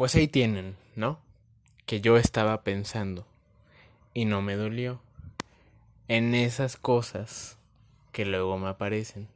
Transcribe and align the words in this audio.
Pues 0.00 0.14
ahí 0.14 0.28
tienen, 0.28 0.76
¿no? 0.96 1.20
Que 1.84 2.00
yo 2.00 2.16
estaba 2.16 2.64
pensando 2.64 3.26
y 4.14 4.24
no 4.24 4.40
me 4.40 4.56
dolió 4.56 5.02
en 6.08 6.34
esas 6.34 6.78
cosas 6.78 7.58
que 8.10 8.24
luego 8.24 8.56
me 8.56 8.70
aparecen. 8.70 9.28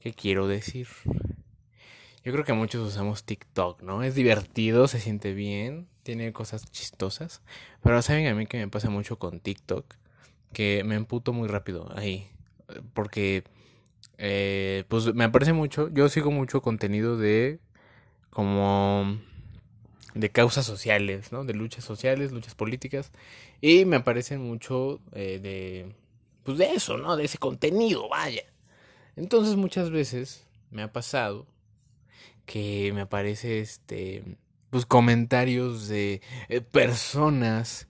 ¿Qué 0.00 0.12
quiero 0.12 0.48
decir? 0.48 0.88
Yo 2.24 2.32
creo 2.32 2.44
que 2.44 2.52
muchos 2.52 2.84
usamos 2.84 3.22
TikTok, 3.22 3.80
¿no? 3.80 4.02
Es 4.02 4.16
divertido, 4.16 4.88
se 4.88 4.98
siente 4.98 5.34
bien, 5.34 5.86
tiene 6.02 6.32
cosas 6.32 6.68
chistosas. 6.72 7.42
Pero 7.84 8.02
saben 8.02 8.26
a 8.26 8.34
mí 8.34 8.46
que 8.46 8.58
me 8.58 8.66
pasa 8.66 8.90
mucho 8.90 9.20
con 9.20 9.38
TikTok, 9.38 9.86
que 10.52 10.82
me 10.82 10.96
emputo 10.96 11.32
muy 11.32 11.46
rápido 11.46 11.96
ahí. 11.96 12.28
Porque, 12.92 13.44
eh, 14.18 14.82
pues 14.88 15.14
me 15.14 15.22
aparece 15.22 15.52
mucho, 15.52 15.90
yo 15.90 16.08
sigo 16.08 16.32
mucho 16.32 16.60
contenido 16.60 17.16
de 17.16 17.60
como 18.36 19.18
de 20.12 20.30
causas 20.30 20.66
sociales, 20.66 21.32
¿no? 21.32 21.44
De 21.44 21.54
luchas 21.54 21.84
sociales, 21.84 22.32
luchas 22.32 22.54
políticas. 22.54 23.10
Y 23.62 23.86
me 23.86 23.96
aparecen 23.96 24.42
mucho 24.42 25.00
eh, 25.12 25.40
de, 25.42 25.94
pues 26.42 26.58
de 26.58 26.74
eso, 26.74 26.98
¿no? 26.98 27.16
De 27.16 27.24
ese 27.24 27.38
contenido, 27.38 28.10
vaya. 28.10 28.42
Entonces 29.16 29.56
muchas 29.56 29.88
veces 29.88 30.46
me 30.70 30.82
ha 30.82 30.92
pasado 30.92 31.46
que 32.44 32.92
me 32.92 33.00
aparece 33.00 33.60
este, 33.60 34.22
pues 34.68 34.84
comentarios 34.84 35.88
de 35.88 36.20
eh, 36.50 36.60
personas 36.60 37.88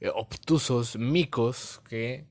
eh, 0.00 0.08
obtusos, 0.14 0.98
micos, 0.98 1.82
que 1.88 2.26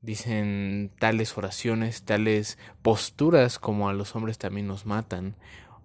dicen 0.00 0.90
tales 0.98 1.36
oraciones, 1.36 2.04
tales 2.04 2.56
posturas 2.80 3.58
como 3.58 3.90
a 3.90 3.92
los 3.92 4.16
hombres 4.16 4.38
también 4.38 4.66
nos 4.66 4.86
matan, 4.86 5.36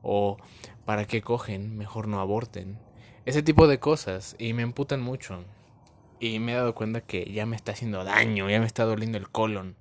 o 0.03 0.37
para 0.85 1.05
qué 1.05 1.21
cogen, 1.21 1.75
mejor 1.75 2.07
no 2.07 2.19
aborten. 2.19 2.77
Ese 3.25 3.41
tipo 3.41 3.67
de 3.67 3.79
cosas, 3.79 4.35
y 4.37 4.53
me 4.53 4.61
emputan 4.61 5.01
mucho. 5.01 5.43
Y 6.19 6.39
me 6.39 6.51
he 6.51 6.55
dado 6.55 6.75
cuenta 6.75 7.01
que 7.01 7.31
ya 7.31 7.45
me 7.45 7.55
está 7.55 7.71
haciendo 7.71 8.03
daño, 8.03 8.49
ya 8.49 8.59
me 8.59 8.65
está 8.67 8.83
doliendo 8.83 9.17
el 9.17 9.29
colon. 9.29 9.75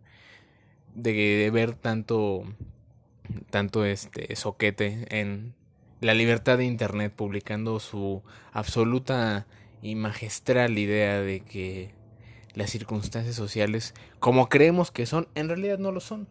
De, 0.95 1.51
ver 1.53 1.75
tanto, 1.75 2.45
tanto 3.51 3.84
este 3.84 4.34
soquete 4.37 5.06
en 5.11 5.55
la 6.01 6.14
libertad 6.14 6.59
de 6.59 6.64
Internet 6.64 7.12
publicando 7.14 7.81
su 7.81 8.23
absoluta 8.53 9.47
y 9.83 9.95
magistral 9.95 10.79
idea 10.79 11.20
de 11.20 11.41
que 11.41 11.95
las 12.55 12.70
circunstancias 12.70 13.34
sociales, 13.34 13.95
como 14.20 14.48
creemos 14.48 14.91
que 14.91 15.07
son, 15.07 15.29
en 15.34 15.48
realidad 15.48 15.79
no 15.79 15.91
lo 15.91 16.01
son. 16.01 16.29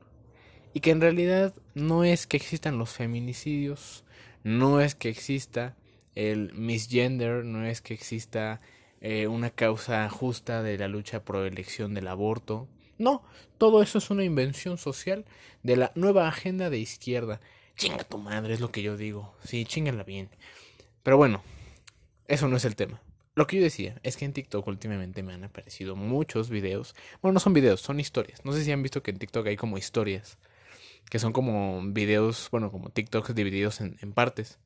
Y 0.73 0.79
que 0.79 0.91
en 0.91 1.01
realidad 1.01 1.53
no 1.73 2.03
es 2.03 2.27
que 2.27 2.37
existan 2.37 2.77
los 2.77 2.91
feminicidios, 2.91 4.03
no 4.43 4.81
es 4.81 4.95
que 4.95 5.09
exista 5.09 5.75
el 6.15 6.53
misgender, 6.53 7.45
no 7.45 7.65
es 7.65 7.81
que 7.81 7.93
exista 7.93 8.61
eh, 9.01 9.27
una 9.27 9.49
causa 9.49 10.07
justa 10.09 10.61
de 10.63 10.77
la 10.77 10.87
lucha 10.87 11.23
por 11.23 11.37
elección 11.37 11.93
del 11.93 12.07
aborto. 12.07 12.67
No, 12.97 13.23
todo 13.57 13.81
eso 13.81 13.97
es 13.97 14.09
una 14.09 14.23
invención 14.23 14.77
social 14.77 15.25
de 15.63 15.75
la 15.75 15.91
nueva 15.95 16.27
agenda 16.27 16.69
de 16.69 16.79
izquierda. 16.79 17.41
Chinga 17.75 18.03
tu 18.03 18.17
madre, 18.17 18.53
es 18.53 18.59
lo 18.59 18.71
que 18.71 18.83
yo 18.83 18.97
digo. 18.97 19.33
Sí, 19.43 19.65
chingala 19.65 20.03
bien. 20.03 20.29
Pero 21.03 21.17
bueno, 21.17 21.41
eso 22.27 22.47
no 22.47 22.57
es 22.57 22.65
el 22.65 22.75
tema. 22.75 23.01
Lo 23.33 23.47
que 23.47 23.57
yo 23.57 23.63
decía 23.63 23.99
es 24.03 24.17
que 24.17 24.25
en 24.25 24.33
TikTok 24.33 24.67
últimamente 24.67 25.23
me 25.23 25.33
han 25.33 25.43
aparecido 25.43 25.95
muchos 25.95 26.49
videos. 26.49 26.95
Bueno, 27.21 27.33
no 27.35 27.39
son 27.39 27.53
videos, 27.53 27.81
son 27.81 27.99
historias. 27.99 28.43
No 28.45 28.51
sé 28.51 28.63
si 28.63 28.71
han 28.71 28.83
visto 28.83 29.01
que 29.01 29.11
en 29.11 29.17
TikTok 29.17 29.47
hay 29.47 29.57
como 29.57 29.77
historias. 29.77 30.37
Que 31.09 31.19
son 31.19 31.33
como 31.33 31.81
videos, 31.87 32.49
bueno, 32.51 32.71
como 32.71 32.89
TikToks 32.89 33.35
divididos 33.35 33.81
en, 33.81 34.13
partes. 34.13 34.59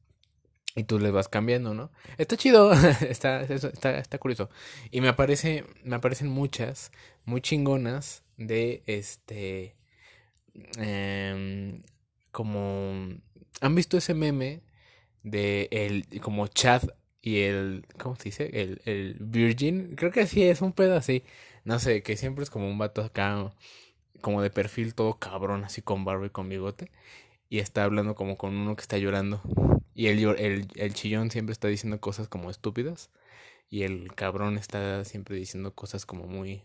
Y 0.76 0.84
tú 0.84 1.00
les 1.00 1.12
vas 1.12 1.28
cambiando, 1.30 1.74
¿no? 1.74 1.92
Está 2.18 2.38
chido, 2.38 2.74
está, 3.10 3.42
está, 3.42 3.98
está 3.98 4.18
curioso. 4.18 4.50
Y 4.92 5.02
me 5.02 5.08
aparece, 5.08 5.66
me 5.84 5.96
aparecen 5.96 6.28
muchas, 6.28 6.92
muy 7.24 7.42
chingonas 7.42 8.24
de 8.38 8.84
este. 8.86 9.76
Em, 10.78 11.82
como. 12.32 13.10
¿Han 13.62 13.76
visto 13.76 13.98
ese 13.98 14.14
meme 14.14 14.62
de 15.24 15.70
el 15.72 16.22
como 16.22 16.48
Chad 16.48 16.84
y 17.22 17.40
el. 17.40 17.86
¿Cómo 17.98 18.16
se 18.18 18.26
dice? 18.26 18.50
El, 18.54 18.82
el 18.86 19.18
Virgin. 19.20 19.96
Creo 19.96 20.12
que 20.12 20.28
sí, 20.28 20.44
es 20.44 20.62
un 20.62 20.74
pedo 20.74 20.96
así. 20.96 21.24
No 21.64 21.80
sé, 21.80 22.04
que 22.04 22.16
siempre 22.16 22.44
es 22.44 22.50
como 22.50 22.68
un 22.70 22.78
vato 22.78 23.02
acá. 23.02 23.52
Como 24.22 24.42
de 24.42 24.50
perfil 24.50 24.96
todo 24.96 25.20
cabrón, 25.20 25.64
así 25.64 25.82
con 25.82 26.06
barba 26.06 26.28
y 26.28 26.30
con 26.30 26.50
bigote. 26.50 26.92
Y 27.50 27.60
está 27.60 27.84
hablando 27.84 28.16
como 28.16 28.38
con 28.38 28.56
uno 28.56 28.76
que 28.76 28.82
está 28.82 28.98
llorando. 28.98 29.42
Y 29.94 30.08
el, 30.08 30.20
el, 30.38 30.68
el 30.76 30.94
chillón 30.94 31.32
siempre 31.32 31.54
está 31.54 31.68
diciendo 31.68 32.00
cosas 32.02 32.28
como 32.28 32.50
estúpidas. 32.50 33.12
Y 33.70 33.84
el 33.84 34.14
cabrón 34.16 34.58
está 34.58 35.04
siempre 35.06 35.36
diciendo 35.36 35.74
cosas 35.74 36.06
como 36.06 36.28
muy. 36.28 36.64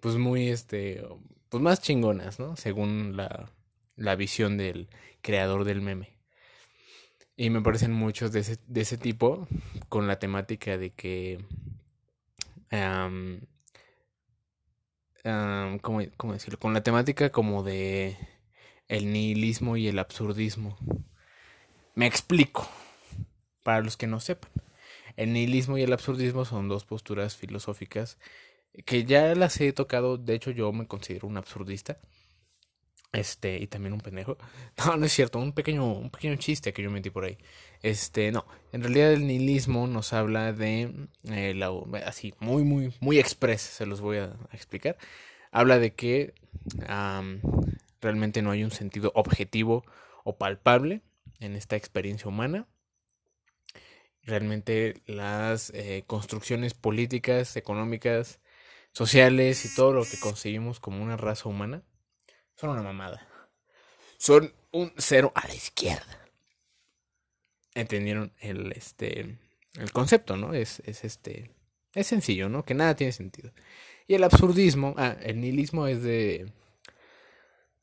Pues 0.00 0.16
muy, 0.16 0.48
este. 0.48 1.04
Pues 1.48 1.62
más 1.62 1.80
chingonas, 1.80 2.38
¿no? 2.38 2.56
Según 2.56 3.16
la, 3.16 3.50
la 3.96 4.16
visión 4.16 4.56
del 4.56 4.88
creador 5.22 5.64
del 5.64 5.80
meme. 5.80 6.18
Y 7.36 7.50
me 7.50 7.62
parecen 7.62 7.92
muchos 7.92 8.32
de 8.32 8.40
ese, 8.40 8.58
de 8.66 8.80
ese 8.82 8.98
tipo. 8.98 9.48
Con 9.88 10.06
la 10.06 10.18
temática 10.18 10.76
de 10.78 10.90
que. 10.90 11.44
¿Cómo, 15.82 16.02
¿Cómo 16.16 16.32
decirlo? 16.32 16.58
Con 16.58 16.74
la 16.74 16.82
temática 16.82 17.30
como 17.30 17.62
de. 17.62 18.16
El 18.86 19.12
nihilismo 19.12 19.76
y 19.76 19.88
el 19.88 19.98
absurdismo. 19.98 20.76
Me 21.94 22.06
explico, 22.06 22.68
para 23.62 23.80
los 23.80 23.96
que 23.96 24.06
no 24.06 24.20
sepan. 24.20 24.50
El 25.16 25.32
nihilismo 25.32 25.78
y 25.78 25.82
el 25.82 25.92
absurdismo 25.92 26.44
son 26.44 26.68
dos 26.68 26.84
posturas 26.84 27.36
filosóficas 27.36 28.18
que 28.84 29.04
ya 29.04 29.34
las 29.34 29.60
he 29.60 29.72
tocado, 29.72 30.18
de 30.18 30.34
hecho 30.34 30.50
yo 30.50 30.72
me 30.72 30.86
considero 30.86 31.28
un 31.28 31.36
absurdista. 31.36 31.98
Este, 33.12 33.58
y 33.58 33.68
también 33.68 33.92
un 33.92 34.00
pendejo. 34.00 34.36
No, 34.84 34.96
no 34.96 35.06
es 35.06 35.12
cierto, 35.12 35.38
un 35.38 35.52
pequeño, 35.52 35.84
un 35.92 36.10
pequeño 36.10 36.36
chiste 36.36 36.72
que 36.72 36.82
yo 36.82 36.90
metí 36.90 37.10
por 37.10 37.24
ahí. 37.24 37.38
Este, 37.84 38.32
no, 38.32 38.46
en 38.72 38.80
realidad 38.80 39.12
el 39.12 39.26
nihilismo 39.26 39.86
nos 39.86 40.14
habla 40.14 40.54
de, 40.54 40.90
eh, 41.24 41.52
la, 41.52 41.70
así, 42.06 42.32
muy, 42.40 42.64
muy, 42.64 42.94
muy 43.00 43.18
express, 43.18 43.60
se 43.60 43.84
los 43.84 44.00
voy 44.00 44.16
a 44.16 44.34
explicar. 44.52 44.96
Habla 45.52 45.78
de 45.78 45.92
que 45.92 46.32
realmente 48.00 48.40
no 48.40 48.52
hay 48.52 48.64
un 48.64 48.70
sentido 48.70 49.12
objetivo 49.14 49.84
o 50.24 50.38
palpable 50.38 51.02
en 51.40 51.56
esta 51.56 51.76
experiencia 51.76 52.26
humana. 52.26 52.66
Realmente 54.22 55.02
las 55.04 55.68
eh, 55.74 56.04
construcciones 56.06 56.72
políticas, 56.72 57.54
económicas, 57.54 58.40
sociales 58.92 59.62
y 59.66 59.74
todo 59.74 59.92
lo 59.92 60.04
que 60.04 60.18
conseguimos 60.18 60.80
como 60.80 61.02
una 61.02 61.18
raza 61.18 61.50
humana 61.50 61.82
son 62.54 62.70
una 62.70 62.82
mamada. 62.82 63.28
Son 64.16 64.54
un 64.72 64.90
cero 64.96 65.32
a 65.34 65.46
la 65.46 65.54
izquierda. 65.54 66.23
¿Entendieron 67.74 68.32
el, 68.40 68.72
este, 68.72 69.36
el 69.78 69.92
concepto, 69.92 70.36
no? 70.36 70.54
Es, 70.54 70.80
es, 70.86 71.04
este, 71.04 71.50
es 71.94 72.06
sencillo, 72.06 72.48
¿no? 72.48 72.64
Que 72.64 72.74
nada 72.74 72.94
tiene 72.94 73.12
sentido. 73.12 73.52
Y 74.06 74.14
el 74.14 74.24
absurdismo, 74.24 74.94
ah, 74.96 75.16
el 75.22 75.40
nihilismo 75.40 75.86
es 75.86 76.02
de, 76.02 76.52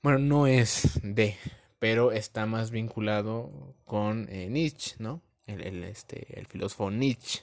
bueno, 0.01 0.19
no 0.19 0.47
es 0.47 0.99
de, 1.03 1.35
pero 1.79 2.11
está 2.11 2.45
más 2.45 2.71
vinculado 2.71 3.75
con 3.85 4.27
eh, 4.29 4.47
Nietzsche, 4.49 4.95
¿no? 4.99 5.21
El, 5.47 5.83
este, 5.83 6.39
el 6.39 6.45
filósofo 6.45 6.91
Nietzsche. 6.91 7.41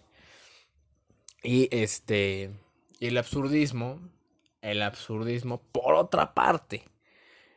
Y 1.43 1.69
este, 1.71 2.51
el 3.01 3.19
absurdismo, 3.19 4.01
el 4.63 4.83
absurdismo, 4.83 5.61
por 5.73 5.95
otra 5.95 6.35
parte, 6.35 6.85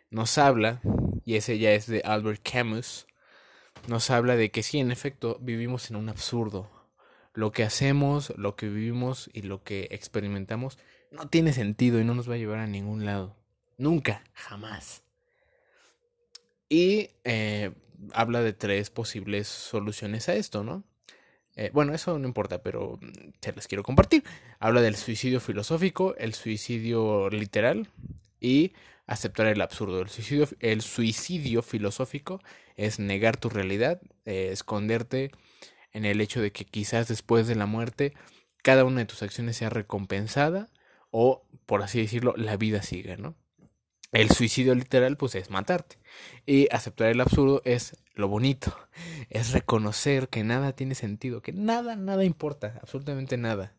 nos 0.10 0.38
habla, 0.38 0.82
y 1.24 1.36
ese 1.36 1.58
ya 1.58 1.72
es 1.72 1.88
de 1.88 2.02
Albert 2.04 2.42
Camus, 2.44 3.08
nos 3.88 4.10
habla 4.10 4.36
de 4.36 4.52
que 4.52 4.64
sí, 4.64 4.80
en 4.80 4.92
efecto, 4.92 5.38
vivimos 5.42 5.90
en 5.90 5.96
un 5.96 6.10
absurdo. 6.10 6.70
Lo 7.34 7.52
que 7.52 7.64
hacemos, 7.64 8.34
lo 8.38 8.56
que 8.56 8.68
vivimos 8.68 9.30
y 9.34 9.44
lo 9.44 9.64
que 9.64 9.88
experimentamos 9.92 10.78
no 11.12 11.28
tiene 11.28 11.54
sentido 11.54 12.00
y 12.00 12.04
no 12.04 12.14
nos 12.14 12.30
va 12.30 12.36
a 12.36 12.38
llevar 12.38 12.60
a 12.60 12.68
ningún 12.68 13.06
lado. 13.06 13.36
Nunca, 13.78 14.24
jamás. 14.34 15.04
Y 16.70 17.10
eh, 17.24 17.72
habla 18.14 18.42
de 18.42 18.54
tres 18.54 18.90
posibles 18.90 19.48
soluciones 19.48 20.30
a 20.30 20.36
esto, 20.36 20.64
¿no? 20.64 20.84
Eh, 21.56 21.70
bueno, 21.74 21.94
eso 21.94 22.18
no 22.18 22.28
importa, 22.28 22.62
pero 22.62 23.00
se 23.42 23.52
las 23.54 23.68
quiero 23.68 23.84
compartir. 23.84 24.24
Habla 24.60 24.82
del 24.82 24.96
suicidio 24.96 25.40
filosófico, 25.40 26.16
el 26.18 26.34
suicidio 26.34 27.30
literal 27.30 27.90
y 28.42 28.74
aceptar 29.06 29.48
el 29.48 29.62
absurdo. 29.62 30.02
El 30.02 30.10
suicidio, 30.10 30.48
el 30.60 30.82
suicidio 30.82 31.62
filosófico 31.62 32.42
es 32.76 33.00
negar 33.00 33.38
tu 33.38 33.50
realidad, 33.50 34.02
eh, 34.26 34.50
esconderte 34.52 35.32
en 35.94 36.04
el 36.04 36.20
hecho 36.20 36.42
de 36.42 36.52
que 36.52 36.66
quizás 36.66 37.08
después 37.08 37.48
de 37.48 37.56
la 37.56 37.66
muerte 37.66 38.14
cada 38.64 38.84
una 38.84 39.00
de 39.00 39.06
tus 39.06 39.24
acciones 39.24 39.58
sea 39.58 39.70
recompensada 39.70 40.70
o, 41.10 41.44
por 41.66 41.84
así 41.84 42.02
decirlo, 42.02 42.34
la 42.38 42.58
vida 42.58 42.82
siga, 42.82 43.18
¿no? 43.18 43.36
El 44.12 44.30
suicidio 44.30 44.76
literal, 44.76 45.16
pues 45.16 45.36
es 45.36 45.50
matarte. 45.50 45.98
Y 46.46 46.68
aceptar 46.74 47.08
el 47.08 47.22
absurdo 47.22 47.62
es 47.64 47.98
lo 48.14 48.28
bonito. 48.28 48.78
Es 49.30 49.54
reconocer 49.54 50.28
que 50.28 50.44
nada 50.44 50.74
tiene 50.74 50.94
sentido, 50.94 51.42
que 51.42 51.54
nada, 51.54 51.96
nada 51.96 52.26
importa, 52.26 52.78
absolutamente 52.82 53.38
nada. 53.38 53.74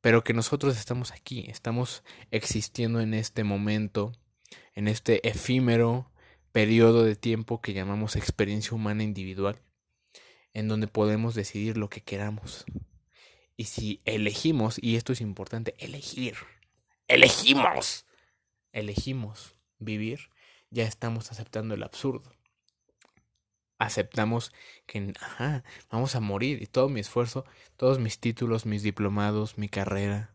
Pero 0.00 0.24
que 0.24 0.32
nosotros 0.32 0.78
estamos 0.78 1.12
aquí, 1.12 1.46
estamos 1.48 2.02
existiendo 2.30 3.00
en 3.00 3.14
este 3.14 3.44
momento, 3.44 4.12
en 4.74 4.88
este 4.88 5.28
efímero 5.28 6.10
periodo 6.52 7.04
de 7.04 7.16
tiempo 7.16 7.60
que 7.60 7.74
llamamos 7.74 8.16
experiencia 8.16 8.74
humana 8.74 9.02
individual, 9.02 9.60
en 10.52 10.68
donde 10.68 10.88
podemos 10.88 11.34
decidir 11.34 11.76
lo 11.76 11.88
que 11.90 12.00
queramos. 12.00 12.64
Y 13.56 13.64
si 13.64 14.00
elegimos, 14.04 14.78
y 14.82 14.96
esto 14.96 15.12
es 15.12 15.20
importante, 15.20 15.74
elegir, 15.78 16.36
elegimos 17.08 18.06
elegimos 18.72 19.56
vivir, 19.78 20.30
ya 20.70 20.84
estamos 20.84 21.30
aceptando 21.32 21.74
el 21.74 21.82
absurdo. 21.82 22.32
Aceptamos 23.80 24.52
que, 24.86 25.12
vamos 25.90 26.14
a 26.14 26.20
morir 26.20 26.62
y 26.62 26.66
todo 26.66 26.88
mi 26.88 27.00
esfuerzo, 27.00 27.44
todos 27.76 27.98
mis 27.98 28.20
títulos, 28.20 28.66
mis 28.66 28.84
diplomados, 28.84 29.58
mi 29.58 29.68
carrera, 29.68 30.30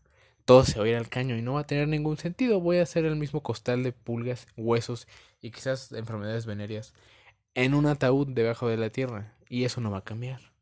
todo 0.46 0.64
se 0.64 0.80
va 0.80 0.86
a 0.86 0.90
ir 0.90 0.96
al 0.96 1.10
caño 1.10 1.36
y 1.38 1.42
no 1.42 1.54
va 1.54 1.62
a 1.62 1.68
tener 1.68 1.88
ningún 1.88 2.18
sentido. 2.18 2.60
Voy 2.60 2.78
a 2.78 2.84
hacer 2.84 3.06
el 3.06 3.16
mismo 3.16 3.42
costal 3.42 3.84
de 3.84 3.92
pulgas, 3.92 4.48
huesos 4.58 5.08
y 5.42 5.52
quizás 5.52 5.92
enfermedades 5.92 6.46
venéreas 6.46 6.94
en 7.56 7.74
un 7.74 7.88
ataúd 7.88 8.28
debajo 8.28 8.68
de 8.68 8.78
la 8.78 8.90
tierra 8.90 9.36
y 9.50 9.64
eso 9.64 9.82
no 9.82 9.92
va 9.92 10.00
a 10.00 10.04
cambiar. 10.04 10.54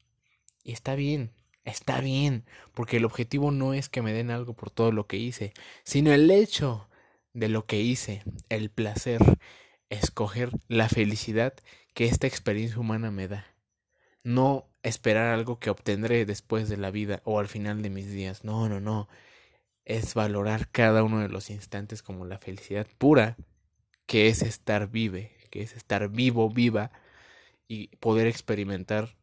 Y 0.64 0.72
está 0.72 0.96
bien, 0.96 1.32
está 1.66 2.00
bien, 2.02 2.46
porque 2.74 2.98
el 2.98 3.06
objetivo 3.06 3.52
no 3.52 3.74
es 3.74 3.90
que 3.90 4.02
me 4.02 4.14
den 4.14 4.32
algo 4.32 4.54
por 4.54 4.70
todo 4.70 4.92
lo 4.92 5.08
que 5.08 5.18
hice, 5.18 5.54
sino 5.84 6.14
el 6.14 6.32
hecho 6.32 6.88
de 7.34 7.50
lo 7.50 7.66
que 7.66 7.82
hice, 7.82 8.24
el 8.50 8.70
placer, 8.70 9.22
escoger 9.90 10.50
la 10.68 10.88
felicidad 10.88 11.54
que 11.94 12.06
esta 12.06 12.28
experiencia 12.28 12.80
humana 12.80 13.12
me 13.12 13.28
da. 13.28 13.46
No 14.24 14.70
esperar 14.84 15.34
algo 15.34 15.60
que 15.60 15.70
obtendré 15.70 16.26
después 16.26 16.70
de 16.70 16.78
la 16.78 16.92
vida 16.92 17.22
o 17.26 17.40
al 17.40 17.48
final 17.48 17.82
de 17.82 17.90
mis 17.90 18.12
días. 18.12 18.44
No, 18.44 18.70
no, 18.70 18.80
no. 18.80 19.10
Es 19.86 20.14
valorar 20.14 20.70
cada 20.70 21.04
uno 21.04 21.20
de 21.20 21.30
los 21.30 21.50
instantes 21.50 22.04
como 22.04 22.26
la 22.26 22.40
felicidad 22.40 22.88
pura 22.98 23.38
que 24.06 24.28
es 24.28 24.42
estar 24.42 24.90
vive, 24.90 25.32
que 25.50 25.62
es 25.62 25.76
estar 25.76 26.10
vivo, 26.10 26.50
viva 26.50 26.92
y 27.68 27.88
poder 27.98 28.28
experimentar 28.28 29.16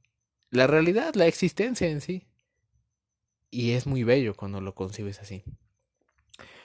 la 0.50 0.66
realidad, 0.66 1.14
la 1.14 1.26
existencia 1.26 1.88
en 1.88 2.00
sí. 2.00 2.26
Y 3.50 3.73
es 3.73 3.87
muy 3.87 4.05
bello 4.05 4.34
cuando 4.34 4.61
lo 4.61 4.75
concibes 4.75 5.20
así. 5.20 5.44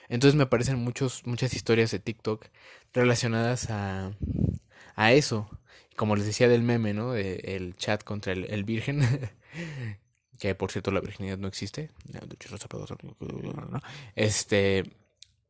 Entonces 0.08 0.36
me 0.36 0.44
aparecen 0.44 0.78
muchos, 0.78 1.26
muchas 1.26 1.54
historias 1.54 1.90
de 1.90 1.98
TikTok 1.98 2.46
relacionadas 2.92 3.70
a, 3.70 4.12
a 4.94 5.12
eso. 5.12 5.50
Como 5.96 6.16
les 6.16 6.26
decía 6.26 6.48
del 6.48 6.62
meme, 6.62 6.94
¿no? 6.94 7.12
De, 7.12 7.36
el 7.44 7.76
chat 7.76 8.04
contra 8.04 8.32
el, 8.32 8.44
el 8.50 8.64
virgen. 8.64 9.00
que 10.38 10.54
por 10.54 10.70
cierto 10.70 10.90
la 10.90 11.00
virginidad 11.00 11.38
no 11.38 11.48
existe. 11.48 11.90
Este. 14.14 14.84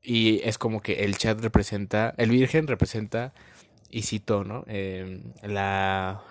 Y 0.03 0.41
es 0.45 0.59
como 0.59 0.81
que 0.81 1.05
el 1.05 1.19
chat 1.19 1.41
representa. 1.41 2.15
El 2.17 2.31
virgen 2.31 2.67
representa. 2.67 3.35
Y 3.89 4.03
cito, 4.03 4.45
¿no? 4.45 4.65
Eh, 4.67 5.23
la 5.43 6.23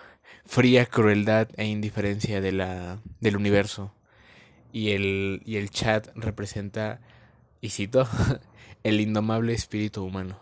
fría 0.44 0.86
crueldad 0.86 1.48
e 1.56 1.66
indiferencia 1.66 2.40
de 2.40 2.52
la, 2.52 3.00
del 3.20 3.36
universo. 3.36 3.92
Y 4.72 4.90
el, 4.90 5.42
y 5.44 5.56
el 5.56 5.70
chat 5.70 6.08
representa 6.14 7.00
y 7.60 7.70
cito, 7.70 8.06
el 8.84 9.00
indomable 9.00 9.52
espíritu 9.52 10.04
humano. 10.04 10.38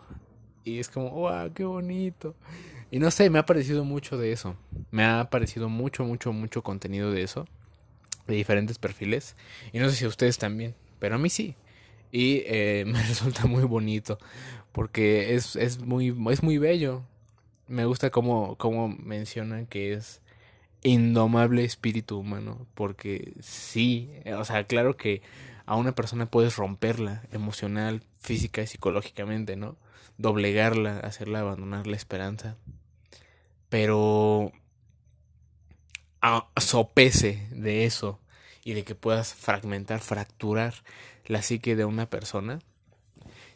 Y 0.65 0.79
es 0.79 0.88
como, 0.88 1.11
wow, 1.11 1.53
qué 1.55 1.65
bonito. 1.65 2.35
Y 2.90 2.98
no 2.98 3.10
sé, 3.10 3.31
me 3.31 3.38
ha 3.38 3.46
parecido 3.46 3.84
mucho 3.84 4.19
de 4.19 4.32
eso. 4.32 4.56
Me 4.90 5.04
ha 5.04 5.31
parecido 5.31 5.69
mucho, 5.69 6.04
mucho, 6.04 6.32
mucho 6.32 6.62
contenido 6.62 7.10
de 7.10 7.22
eso. 7.22 7.46
De 8.26 8.34
diferentes 8.34 8.78
perfiles. 8.78 9.36
Y 9.72 9.78
no 9.78 9.88
sé 9.88 9.96
si 9.96 10.04
a 10.04 10.08
ustedes 10.08 10.38
también. 10.38 10.75
Pero 10.98 11.16
a 11.16 11.19
mí 11.19 11.31
sí. 11.31 11.56
Y 12.12 12.42
eh, 12.46 12.84
me 12.86 13.02
resulta 13.02 13.46
muy 13.46 13.64
bonito. 13.64 14.19
Porque 14.72 15.34
es, 15.34 15.56
es, 15.56 15.81
muy, 15.81 16.14
es 16.31 16.42
muy 16.42 16.58
bello. 16.58 17.02
Me 17.66 17.84
gusta 17.84 18.10
cómo, 18.10 18.56
cómo 18.56 18.88
mencionan 18.88 19.66
que 19.66 19.94
es 19.94 20.20
indomable 20.82 21.64
espíritu 21.64 22.19
humano. 22.19 22.66
Porque 22.75 23.34
sí. 23.40 24.10
O 24.38 24.44
sea, 24.44 24.64
claro 24.64 24.96
que 24.96 25.22
a 25.66 25.76
una 25.76 25.94
persona 25.94 26.26
puedes 26.26 26.56
romperla 26.56 27.22
emocional, 27.32 28.02
física 28.19 28.62
y 28.62 28.66
psicológicamente, 28.66 29.56
¿no? 29.56 29.76
Doblegarla, 30.19 30.99
hacerla 31.00 31.40
abandonar 31.40 31.87
la 31.87 31.96
esperanza. 31.96 32.56
Pero 33.69 34.52
a 36.20 36.49
sopese 36.58 37.46
de 37.50 37.84
eso 37.84 38.20
y 38.64 38.72
de 38.72 38.84
que 38.84 38.94
puedas 38.94 39.34
fragmentar, 39.34 40.00
fracturar 40.00 40.75
la 41.26 41.43
psique 41.43 41.76
de 41.76 41.84
una 41.84 42.08
persona, 42.08 42.61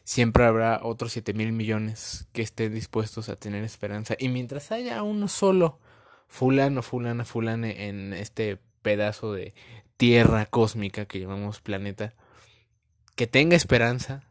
siempre 0.04 0.44
habrá 0.44 0.80
otros 0.82 1.12
siete 1.12 1.32
mil 1.32 1.52
millones 1.52 2.28
que 2.32 2.42
estén 2.42 2.74
dispuestos 2.74 3.28
a 3.28 3.36
tener 3.36 3.64
esperanza. 3.64 4.16
Y 4.18 4.28
mientras 4.28 4.70
haya 4.72 5.02
uno 5.02 5.28
solo 5.28 5.80
fulano, 6.28 6.82
fulana, 6.82 7.24
fulane 7.24 7.88
en 7.88 8.12
este 8.12 8.58
pedazo 8.82 9.32
de 9.32 9.54
tierra 9.96 10.46
cósmica 10.46 11.06
que 11.06 11.20
llamamos 11.20 11.60
planeta, 11.60 12.14
que 13.16 13.26
tenga 13.26 13.56
esperanza 13.56 14.27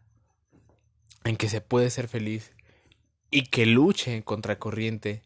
en 1.23 1.37
que 1.37 1.49
se 1.49 1.61
puede 1.61 1.89
ser 1.89 2.07
feliz 2.07 2.53
y 3.29 3.43
que 3.47 3.65
luche 3.65 4.23
contra 4.23 4.59
corriente, 4.59 5.23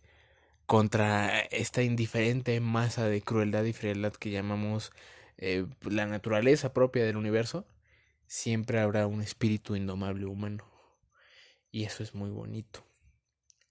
contra 0.66 1.40
esta 1.40 1.84
indiferente 1.84 2.60
masa 2.60 3.08
de 3.08 3.22
crueldad 3.22 3.64
y 3.66 3.74
frialdad 3.74 4.14
que 4.14 4.32
llamamos 4.32 4.92
eh, 5.38 5.66
la 5.82 6.06
naturaleza 6.06 6.74
propia 6.74 7.06
del 7.06 7.18
universo, 7.18 7.66
siempre 8.28 8.80
habrá 8.80 9.08
un 9.08 9.22
espíritu 9.22 9.76
indomable 9.76 10.26
humano. 10.26 10.66
Y 11.72 11.84
eso 11.84 12.04
es 12.04 12.16
muy 12.16 12.30
bonito. 12.30 12.84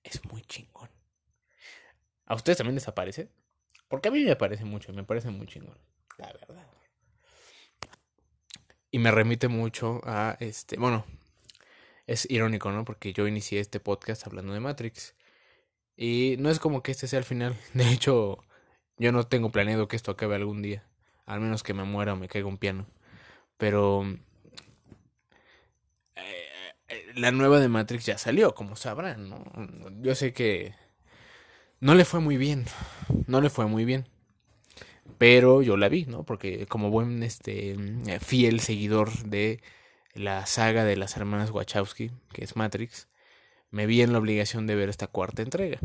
Es 0.02 0.24
muy 0.24 0.42
chingón. 0.42 0.88
¿A 2.26 2.34
ustedes 2.34 2.58
también 2.58 2.76
les 2.76 2.88
aparece? 2.88 3.28
Porque 3.88 4.08
a 4.08 4.12
mí 4.12 4.24
me 4.24 4.36
parece 4.36 4.64
mucho, 4.64 4.92
me 4.92 5.04
parece 5.04 5.30
muy 5.30 5.46
chingón 5.46 5.78
la 6.20 6.32
verdad. 6.32 6.66
Y 8.90 8.98
me 8.98 9.10
remite 9.10 9.48
mucho 9.48 10.00
a 10.04 10.36
este, 10.40 10.76
bueno, 10.76 11.04
es 12.10 12.28
irónico, 12.28 12.72
¿no? 12.72 12.84
Porque 12.84 13.12
yo 13.12 13.28
inicié 13.28 13.60
este 13.60 13.78
podcast 13.78 14.26
hablando 14.26 14.52
de 14.52 14.58
Matrix. 14.58 15.14
Y 15.96 16.36
no 16.40 16.50
es 16.50 16.58
como 16.58 16.82
que 16.82 16.90
este 16.90 17.06
sea 17.06 17.20
el 17.20 17.24
final. 17.24 17.56
De 17.74 17.88
hecho, 17.92 18.38
yo 18.98 19.12
no 19.12 19.26
tengo 19.26 19.52
planeado 19.52 19.88
que 19.88 19.96
esto 19.96 20.10
acabe 20.10 20.34
algún 20.34 20.60
día. 20.60 20.84
Al 21.26 21.40
menos 21.40 21.62
que 21.62 21.74
me 21.74 21.84
muera 21.84 22.14
o 22.14 22.16
me 22.16 22.28
caiga 22.28 22.48
un 22.48 22.58
piano. 22.58 22.86
Pero 23.58 24.04
eh, 26.16 27.12
la 27.14 27.30
nueva 27.30 27.60
de 27.60 27.68
Matrix 27.68 28.06
ya 28.06 28.18
salió, 28.18 28.54
como 28.54 28.74
sabrán, 28.74 29.28
¿no? 29.28 29.44
Yo 30.02 30.14
sé 30.16 30.32
que 30.32 30.74
no 31.78 31.94
le 31.94 32.04
fue 32.04 32.18
muy 32.18 32.36
bien. 32.36 32.64
No 33.28 33.40
le 33.40 33.50
fue 33.50 33.66
muy 33.66 33.84
bien 33.84 34.08
pero 35.18 35.60
yo 35.60 35.76
la 35.76 35.90
vi, 35.90 36.06
¿no? 36.06 36.24
Porque 36.24 36.66
como 36.66 36.88
buen 36.88 37.22
este 37.22 37.72
eh, 38.06 38.20
fiel 38.20 38.60
seguidor 38.60 39.10
de 39.24 39.60
la 40.14 40.46
saga 40.46 40.84
de 40.84 40.96
las 40.96 41.16
hermanas 41.16 41.50
Wachowski, 41.50 42.10
que 42.32 42.44
es 42.44 42.56
Matrix, 42.56 43.08
me 43.70 43.86
vi 43.86 44.02
en 44.02 44.12
la 44.12 44.18
obligación 44.18 44.66
de 44.66 44.74
ver 44.74 44.88
esta 44.88 45.06
cuarta 45.06 45.42
entrega. 45.42 45.78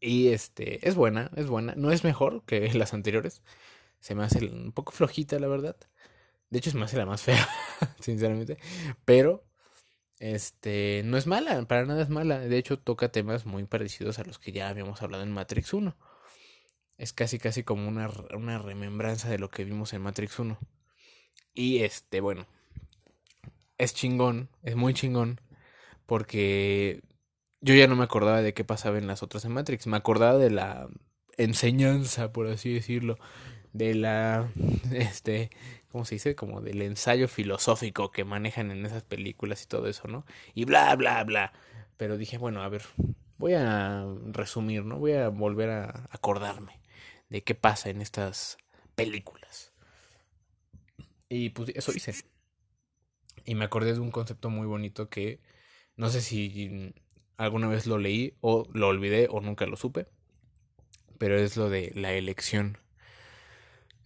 Y 0.00 0.28
este 0.28 0.86
es 0.88 0.94
buena, 0.94 1.30
es 1.36 1.46
buena, 1.46 1.74
no 1.76 1.92
es 1.92 2.04
mejor 2.04 2.44
que 2.44 2.72
las 2.74 2.94
anteriores. 2.94 3.42
Se 4.00 4.14
me 4.14 4.24
hace 4.24 4.44
un 4.46 4.72
poco 4.72 4.92
flojita, 4.92 5.38
la 5.38 5.48
verdad. 5.48 5.76
De 6.50 6.58
hecho, 6.58 6.70
se 6.70 6.76
me 6.76 6.84
hace 6.84 6.96
la 6.96 7.06
más 7.06 7.22
fea, 7.22 7.48
sinceramente, 8.00 8.58
pero 9.04 9.44
este 10.18 11.02
no 11.04 11.16
es 11.16 11.26
mala, 11.26 11.62
para 11.66 11.86
nada 11.86 12.02
es 12.02 12.10
mala. 12.10 12.38
De 12.40 12.58
hecho, 12.58 12.78
toca 12.78 13.10
temas 13.10 13.46
muy 13.46 13.64
parecidos 13.64 14.18
a 14.18 14.24
los 14.24 14.38
que 14.38 14.52
ya 14.52 14.68
habíamos 14.68 15.02
hablado 15.02 15.22
en 15.22 15.32
Matrix 15.32 15.72
1 15.72 15.96
es 16.98 17.12
casi 17.12 17.38
casi 17.38 17.62
como 17.62 17.88
una, 17.88 18.10
una 18.34 18.58
remembranza 18.58 19.28
de 19.28 19.38
lo 19.38 19.50
que 19.50 19.64
vimos 19.64 19.92
en 19.92 20.02
Matrix 20.02 20.38
1. 20.38 20.58
Y 21.54 21.82
este, 21.82 22.20
bueno, 22.20 22.46
es 23.78 23.94
chingón, 23.94 24.50
es 24.62 24.76
muy 24.76 24.94
chingón, 24.94 25.40
porque 26.06 27.02
yo 27.60 27.74
ya 27.74 27.86
no 27.86 27.96
me 27.96 28.04
acordaba 28.04 28.42
de 28.42 28.54
qué 28.54 28.64
pasaba 28.64 28.98
en 28.98 29.06
las 29.06 29.22
otras 29.22 29.44
en 29.44 29.52
Matrix, 29.52 29.86
me 29.86 29.96
acordaba 29.96 30.38
de 30.38 30.50
la 30.50 30.88
enseñanza, 31.36 32.32
por 32.32 32.46
así 32.46 32.72
decirlo, 32.72 33.18
de 33.72 33.94
la, 33.94 34.48
este, 34.92 35.50
¿cómo 35.90 36.04
se 36.04 36.16
dice? 36.16 36.34
Como 36.34 36.60
del 36.60 36.82
ensayo 36.82 37.28
filosófico 37.28 38.10
que 38.10 38.24
manejan 38.24 38.70
en 38.70 38.86
esas 38.86 39.04
películas 39.04 39.62
y 39.62 39.66
todo 39.66 39.88
eso, 39.88 40.08
¿no? 40.08 40.24
Y 40.54 40.64
bla, 40.64 40.94
bla, 40.96 41.22
bla. 41.24 41.52
Pero 41.96 42.16
dije, 42.16 42.38
bueno, 42.38 42.62
a 42.62 42.68
ver, 42.68 42.82
voy 43.38 43.54
a 43.54 44.06
resumir, 44.26 44.84
¿no? 44.84 44.98
Voy 44.98 45.12
a 45.12 45.28
volver 45.28 45.70
a 45.70 46.08
acordarme 46.10 46.80
de 47.28 47.42
qué 47.42 47.54
pasa 47.54 47.90
en 47.90 48.00
estas 48.00 48.58
películas. 48.94 49.72
Y 51.28 51.50
pues 51.50 51.70
eso 51.74 51.92
hice. 51.92 52.14
Y 53.44 53.54
me 53.54 53.64
acordé 53.64 53.92
de 53.92 54.00
un 54.00 54.10
concepto 54.10 54.50
muy 54.50 54.66
bonito 54.66 55.08
que 55.08 55.40
No 55.96 56.08
sé 56.08 56.20
si 56.20 56.92
alguna 57.36 57.68
vez 57.68 57.86
lo 57.86 57.98
leí 57.98 58.34
o 58.40 58.66
lo 58.72 58.88
olvidé 58.88 59.28
o 59.30 59.40
nunca 59.40 59.66
lo 59.66 59.76
supe. 59.76 60.06
Pero 61.18 61.38
es 61.38 61.56
lo 61.56 61.68
de 61.68 61.92
la 61.94 62.12
elección. 62.12 62.78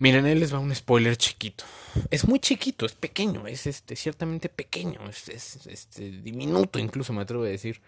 Miren, 0.00 0.26
él 0.26 0.38
les 0.38 0.54
va 0.54 0.60
un 0.60 0.72
spoiler 0.74 1.16
chiquito. 1.16 1.64
Es 2.10 2.28
muy 2.28 2.38
chiquito, 2.38 2.86
es 2.86 2.94
pequeño, 2.94 3.48
es 3.48 3.66
este, 3.66 3.96
ciertamente 3.96 4.48
pequeño, 4.48 5.00
es, 5.08 5.28
este, 5.66 6.10
diminuto 6.10 6.78
incluso 6.78 7.12
me 7.12 7.22
atrevo 7.22 7.42
a 7.42 7.48
decir. 7.48 7.80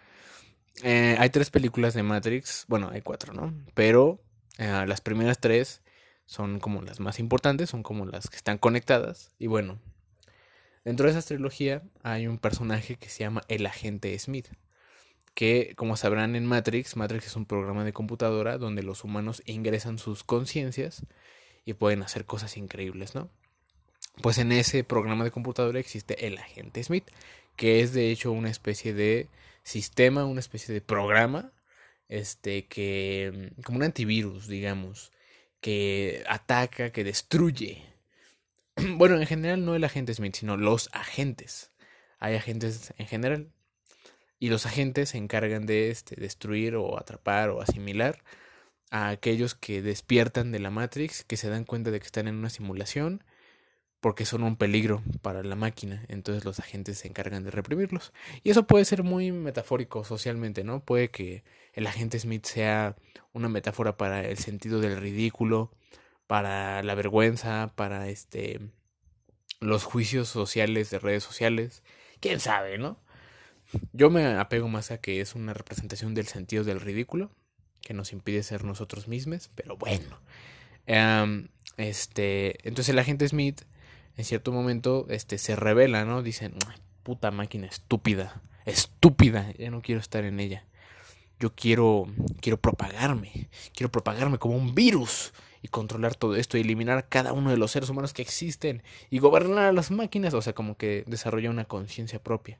Eh, 0.82 1.16
hay 1.18 1.30
tres 1.30 1.50
películas 1.50 1.94
de 1.94 2.02
Matrix, 2.02 2.64
bueno, 2.66 2.90
hay 2.92 3.02
cuatro, 3.02 3.32
¿no? 3.32 3.54
Pero 3.74 4.20
eh, 4.58 4.84
las 4.88 5.00
primeras 5.00 5.38
tres 5.38 5.82
son 6.26 6.58
como 6.58 6.82
las 6.82 6.98
más 6.98 7.20
importantes, 7.20 7.70
son 7.70 7.84
como 7.84 8.06
las 8.06 8.28
que 8.28 8.36
están 8.36 8.58
conectadas. 8.58 9.30
Y 9.38 9.46
bueno, 9.46 9.78
dentro 10.84 11.06
de 11.06 11.18
esa 11.18 11.26
trilogía 11.26 11.82
hay 12.02 12.26
un 12.26 12.38
personaje 12.38 12.96
que 12.96 13.08
se 13.08 13.20
llama 13.20 13.42
el 13.48 13.66
agente 13.66 14.18
Smith 14.18 14.48
que 15.34 15.74
como 15.76 15.96
sabrán 15.96 16.36
en 16.36 16.46
Matrix, 16.46 16.96
Matrix 16.96 17.28
es 17.28 17.36
un 17.36 17.46
programa 17.46 17.84
de 17.84 17.92
computadora 17.92 18.58
donde 18.58 18.82
los 18.82 19.04
humanos 19.04 19.42
ingresan 19.46 19.98
sus 19.98 20.24
conciencias 20.24 21.06
y 21.64 21.74
pueden 21.74 22.02
hacer 22.02 22.24
cosas 22.24 22.56
increíbles, 22.56 23.14
¿no? 23.14 23.30
Pues 24.22 24.38
en 24.38 24.52
ese 24.52 24.84
programa 24.84 25.24
de 25.24 25.30
computadora 25.30 25.78
existe 25.78 26.26
el 26.26 26.38
agente 26.38 26.82
Smith, 26.82 27.04
que 27.56 27.80
es 27.80 27.92
de 27.92 28.10
hecho 28.10 28.32
una 28.32 28.50
especie 28.50 28.92
de 28.92 29.28
sistema, 29.62 30.24
una 30.24 30.40
especie 30.40 30.74
de 30.74 30.80
programa, 30.80 31.52
este 32.08 32.66
que 32.66 33.52
como 33.64 33.78
un 33.78 33.84
antivirus, 33.84 34.48
digamos, 34.48 35.12
que 35.60 36.24
ataca, 36.28 36.90
que 36.90 37.04
destruye. 37.04 37.84
Bueno, 38.98 39.20
en 39.20 39.26
general 39.26 39.64
no 39.64 39.74
el 39.74 39.84
agente 39.84 40.14
Smith, 40.14 40.36
sino 40.36 40.56
los 40.56 40.88
agentes. 40.92 41.72
Hay 42.18 42.34
agentes 42.36 42.92
en 42.98 43.06
general, 43.06 43.52
y 44.40 44.48
los 44.48 44.66
agentes 44.66 45.10
se 45.10 45.18
encargan 45.18 45.66
de 45.66 45.90
este, 45.90 46.16
destruir 46.16 46.74
o 46.74 46.98
atrapar 46.98 47.50
o 47.50 47.60
asimilar 47.60 48.22
a 48.90 49.10
aquellos 49.10 49.54
que 49.54 49.82
despiertan 49.82 50.50
de 50.50 50.58
la 50.58 50.70
Matrix, 50.70 51.24
que 51.24 51.36
se 51.36 51.48
dan 51.48 51.64
cuenta 51.64 51.90
de 51.90 52.00
que 52.00 52.06
están 52.06 52.26
en 52.26 52.36
una 52.36 52.50
simulación 52.50 53.22
porque 54.00 54.24
son 54.24 54.42
un 54.42 54.56
peligro 54.56 55.02
para 55.22 55.42
la 55.42 55.56
máquina, 55.56 56.06
entonces 56.08 56.44
los 56.46 56.58
agentes 56.58 56.98
se 56.98 57.08
encargan 57.08 57.44
de 57.44 57.50
reprimirlos. 57.50 58.12
Y 58.42 58.50
eso 58.50 58.66
puede 58.66 58.86
ser 58.86 59.02
muy 59.02 59.30
metafórico 59.30 60.04
socialmente, 60.04 60.64
¿no? 60.64 60.82
Puede 60.84 61.10
que 61.10 61.44
el 61.74 61.86
agente 61.86 62.18
Smith 62.18 62.46
sea 62.46 62.96
una 63.34 63.50
metáfora 63.50 63.98
para 63.98 64.26
el 64.26 64.38
sentido 64.38 64.80
del 64.80 64.96
ridículo, 64.96 65.70
para 66.26 66.82
la 66.82 66.94
vergüenza, 66.94 67.72
para 67.76 68.08
este 68.08 68.60
los 69.60 69.84
juicios 69.84 70.28
sociales 70.28 70.90
de 70.90 70.98
redes 70.98 71.22
sociales, 71.22 71.82
quién 72.20 72.40
sabe, 72.40 72.78
¿no? 72.78 72.98
Yo 73.92 74.10
me 74.10 74.24
apego 74.26 74.68
más 74.68 74.90
a 74.90 74.98
que 74.98 75.20
es 75.20 75.34
una 75.34 75.54
representación 75.54 76.14
del 76.14 76.26
sentido 76.26 76.64
del 76.64 76.80
ridículo, 76.80 77.30
que 77.82 77.94
nos 77.94 78.12
impide 78.12 78.42
ser 78.42 78.64
nosotros 78.64 79.06
mismos, 79.06 79.50
pero 79.54 79.76
bueno. 79.76 80.20
este, 81.76 82.66
entonces 82.66 82.88
el 82.88 82.98
agente 82.98 83.28
Smith, 83.28 83.62
en 84.16 84.24
cierto 84.24 84.50
momento, 84.50 85.06
este, 85.08 85.38
se 85.38 85.56
revela, 85.56 86.04
¿no? 86.04 86.22
Dicen, 86.22 86.54
puta 87.02 87.30
máquina 87.30 87.66
estúpida, 87.66 88.42
estúpida, 88.64 89.52
ya 89.58 89.70
no 89.70 89.82
quiero 89.82 90.00
estar 90.00 90.24
en 90.24 90.40
ella. 90.40 90.64
Yo 91.38 91.52
quiero, 91.52 92.06
quiero 92.40 92.60
propagarme, 92.60 93.48
quiero 93.74 93.90
propagarme 93.90 94.38
como 94.38 94.56
un 94.56 94.74
virus 94.74 95.32
y 95.62 95.68
controlar 95.68 96.14
todo 96.14 96.36
esto 96.36 96.56
y 96.56 96.62
eliminar 96.62 96.98
a 96.98 97.08
cada 97.08 97.32
uno 97.32 97.50
de 97.50 97.56
los 97.56 97.70
seres 97.70 97.90
humanos 97.90 98.12
que 98.12 98.22
existen 98.22 98.82
y 99.10 99.18
gobernar 99.18 99.66
a 99.66 99.72
las 99.72 99.90
máquinas, 99.90 100.34
o 100.34 100.42
sea, 100.42 100.54
como 100.54 100.76
que 100.76 101.04
desarrolla 101.06 101.50
una 101.50 101.64
conciencia 101.64 102.22
propia 102.22 102.58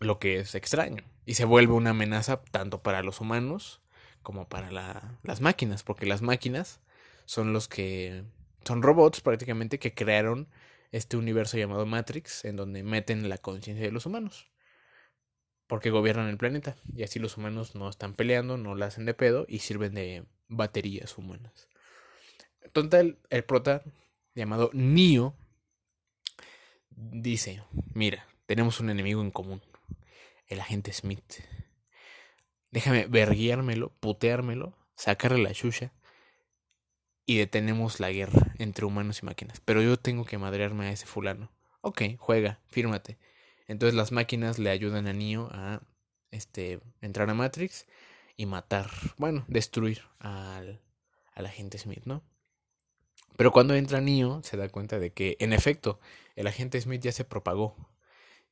lo 0.00 0.18
que 0.18 0.38
es 0.38 0.54
extraño. 0.54 1.04
Y 1.26 1.34
se 1.34 1.44
vuelve 1.44 1.74
una 1.74 1.90
amenaza 1.90 2.42
tanto 2.42 2.82
para 2.82 3.02
los 3.02 3.20
humanos 3.20 3.80
como 4.22 4.48
para 4.48 4.70
las 5.22 5.40
máquinas, 5.40 5.82
porque 5.82 6.06
las 6.06 6.22
máquinas 6.22 6.80
son 7.24 7.52
los 7.52 7.68
que 7.68 8.24
son 8.64 8.82
robots 8.82 9.20
prácticamente 9.20 9.78
que 9.78 9.94
crearon 9.94 10.48
este 10.92 11.16
universo 11.16 11.58
llamado 11.58 11.86
Matrix, 11.86 12.44
en 12.44 12.56
donde 12.56 12.82
meten 12.82 13.28
la 13.28 13.38
conciencia 13.38 13.84
de 13.84 13.92
los 13.92 14.06
humanos. 14.06 14.50
Porque 15.66 15.90
gobiernan 15.90 16.28
el 16.28 16.38
planeta. 16.38 16.76
Y 16.94 17.02
así 17.02 17.18
los 17.18 17.36
humanos 17.36 17.74
no 17.74 17.90
están 17.90 18.14
peleando, 18.14 18.56
no 18.56 18.74
la 18.74 18.86
hacen 18.86 19.04
de 19.04 19.14
pedo 19.14 19.44
y 19.48 19.58
sirven 19.58 19.94
de 19.94 20.24
baterías 20.48 21.16
humanas. 21.16 21.68
Total, 22.72 23.18
el 23.30 23.44
prota, 23.44 23.82
llamado 24.34 24.70
Neo, 24.72 25.34
dice: 26.90 27.62
Mira, 27.94 28.26
tenemos 28.46 28.80
un 28.80 28.90
enemigo 28.90 29.20
en 29.20 29.30
común 29.30 29.62
el 30.48 30.60
agente 30.60 30.92
Smith. 30.92 31.44
Déjame 32.70 33.06
verguiármelo, 33.06 33.92
puteármelo, 34.00 34.76
sacarle 34.96 35.42
la 35.42 35.52
chucha 35.52 35.92
y 37.24 37.38
detenemos 37.38 38.00
la 38.00 38.10
guerra 38.10 38.54
entre 38.58 38.86
humanos 38.86 39.22
y 39.22 39.26
máquinas. 39.26 39.60
Pero 39.60 39.82
yo 39.82 39.98
tengo 39.98 40.24
que 40.24 40.38
madrearme 40.38 40.86
a 40.86 40.92
ese 40.92 41.06
fulano. 41.06 41.52
Ok, 41.80 42.02
juega, 42.18 42.60
fírmate. 42.66 43.18
Entonces 43.66 43.94
las 43.94 44.12
máquinas 44.12 44.58
le 44.58 44.70
ayudan 44.70 45.06
a 45.06 45.12
Neo 45.12 45.48
a 45.52 45.82
este, 46.30 46.80
entrar 47.00 47.28
a 47.30 47.34
Matrix 47.34 47.86
y 48.38 48.46
matar, 48.46 48.90
bueno, 49.18 49.44
destruir 49.48 50.00
al, 50.18 50.80
al 51.34 51.46
agente 51.46 51.76
Smith, 51.76 52.04
¿no? 52.06 52.22
Pero 53.36 53.52
cuando 53.52 53.74
entra 53.74 54.00
Neo 54.00 54.40
se 54.42 54.56
da 54.56 54.70
cuenta 54.70 54.98
de 54.98 55.12
que, 55.12 55.36
en 55.40 55.52
efecto, 55.52 56.00
el 56.36 56.46
agente 56.46 56.80
Smith 56.80 57.02
ya 57.02 57.12
se 57.12 57.26
propagó 57.26 57.76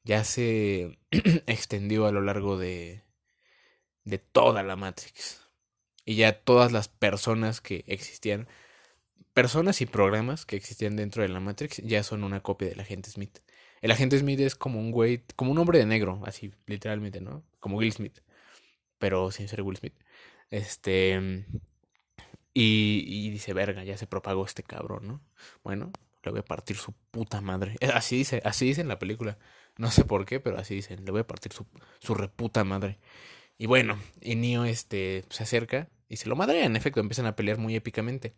ya 0.07 0.23
se 0.25 0.99
extendió 1.47 2.07
a 2.07 2.13
lo 2.13 2.23
largo 2.23 2.57
de, 2.57 3.03
de 4.05 4.19
toda 4.19 4.63
la 4.63 4.77
Matrix. 4.77 5.43
Y 6.05 6.15
ya 6.15 6.41
todas 6.41 6.71
las 6.71 6.89
personas 6.89 7.61
que 7.61 7.85
existían, 7.89 8.47
personas 9.35 9.81
y 9.81 9.87
programas 9.87 10.47
que 10.47 10.55
existían 10.55 10.95
dentro 10.95 11.23
de 11.23 11.29
la 11.29 11.41
Matrix, 11.41 11.79
ya 11.79 12.05
son 12.05 12.23
una 12.23 12.41
copia 12.41 12.69
del 12.69 12.79
agente 12.79 13.11
Smith. 13.11 13.41
El 13.83 13.91
agente 13.91 14.17
Smith 14.19 14.39
es 14.39 14.55
como 14.55 14.79
un 14.79 14.93
güey, 14.93 15.25
como 15.35 15.51
un 15.51 15.59
hombre 15.59 15.81
de 15.81 15.87
negro, 15.87 16.23
así, 16.25 16.53
literalmente, 16.67 17.21
¿no? 17.21 17.43
Como 17.59 17.77
Will 17.77 17.93
Smith, 17.93 18.21
pero 18.99 19.31
sin 19.31 19.49
ser 19.49 19.63
Will 19.63 19.77
Smith. 19.77 19.95
Este. 20.51 21.45
Y, 22.55 23.05
y 23.07 23.31
dice, 23.31 23.53
verga, 23.53 23.85
ya 23.85 23.99
se 23.99 24.07
propagó 24.07 24.45
este 24.47 24.63
cabrón, 24.63 25.07
¿no? 25.07 25.21
Bueno, 25.63 25.93
le 26.23 26.31
voy 26.33 26.41
a 26.41 26.45
partir 26.45 26.77
su 26.77 26.93
puta 27.11 27.41
madre. 27.41 27.77
Así 27.95 28.17
dice, 28.17 28.43
así 28.45 28.67
dice 28.67 28.81
en 28.81 28.89
la 28.89 28.99
película. 28.99 29.39
No 29.79 29.91
sé 29.91 30.05
por 30.05 30.25
qué, 30.25 30.41
pero 30.41 30.59
así 30.59 30.75
dicen, 30.75 31.05
le 31.05 31.11
voy 31.11 31.21
a 31.21 31.27
partir 31.27 31.53
su, 31.53 31.67
su 32.01 32.15
reputa 32.15 32.65
madre. 32.65 32.99
Y 33.59 33.67
bueno, 33.67 33.99
y 34.23 34.35
Neo 34.35 34.65
este, 34.65 35.25
se 35.29 35.43
acerca 35.43 35.91
y 36.09 36.17
se 36.17 36.29
lo 36.29 36.37
madrea, 36.37 36.65
en 36.65 36.77
efecto, 36.77 37.01
empiezan 37.01 37.27
a 37.27 37.37
pelear 37.37 37.59
muy 37.59 37.77
épicamente. 37.77 38.35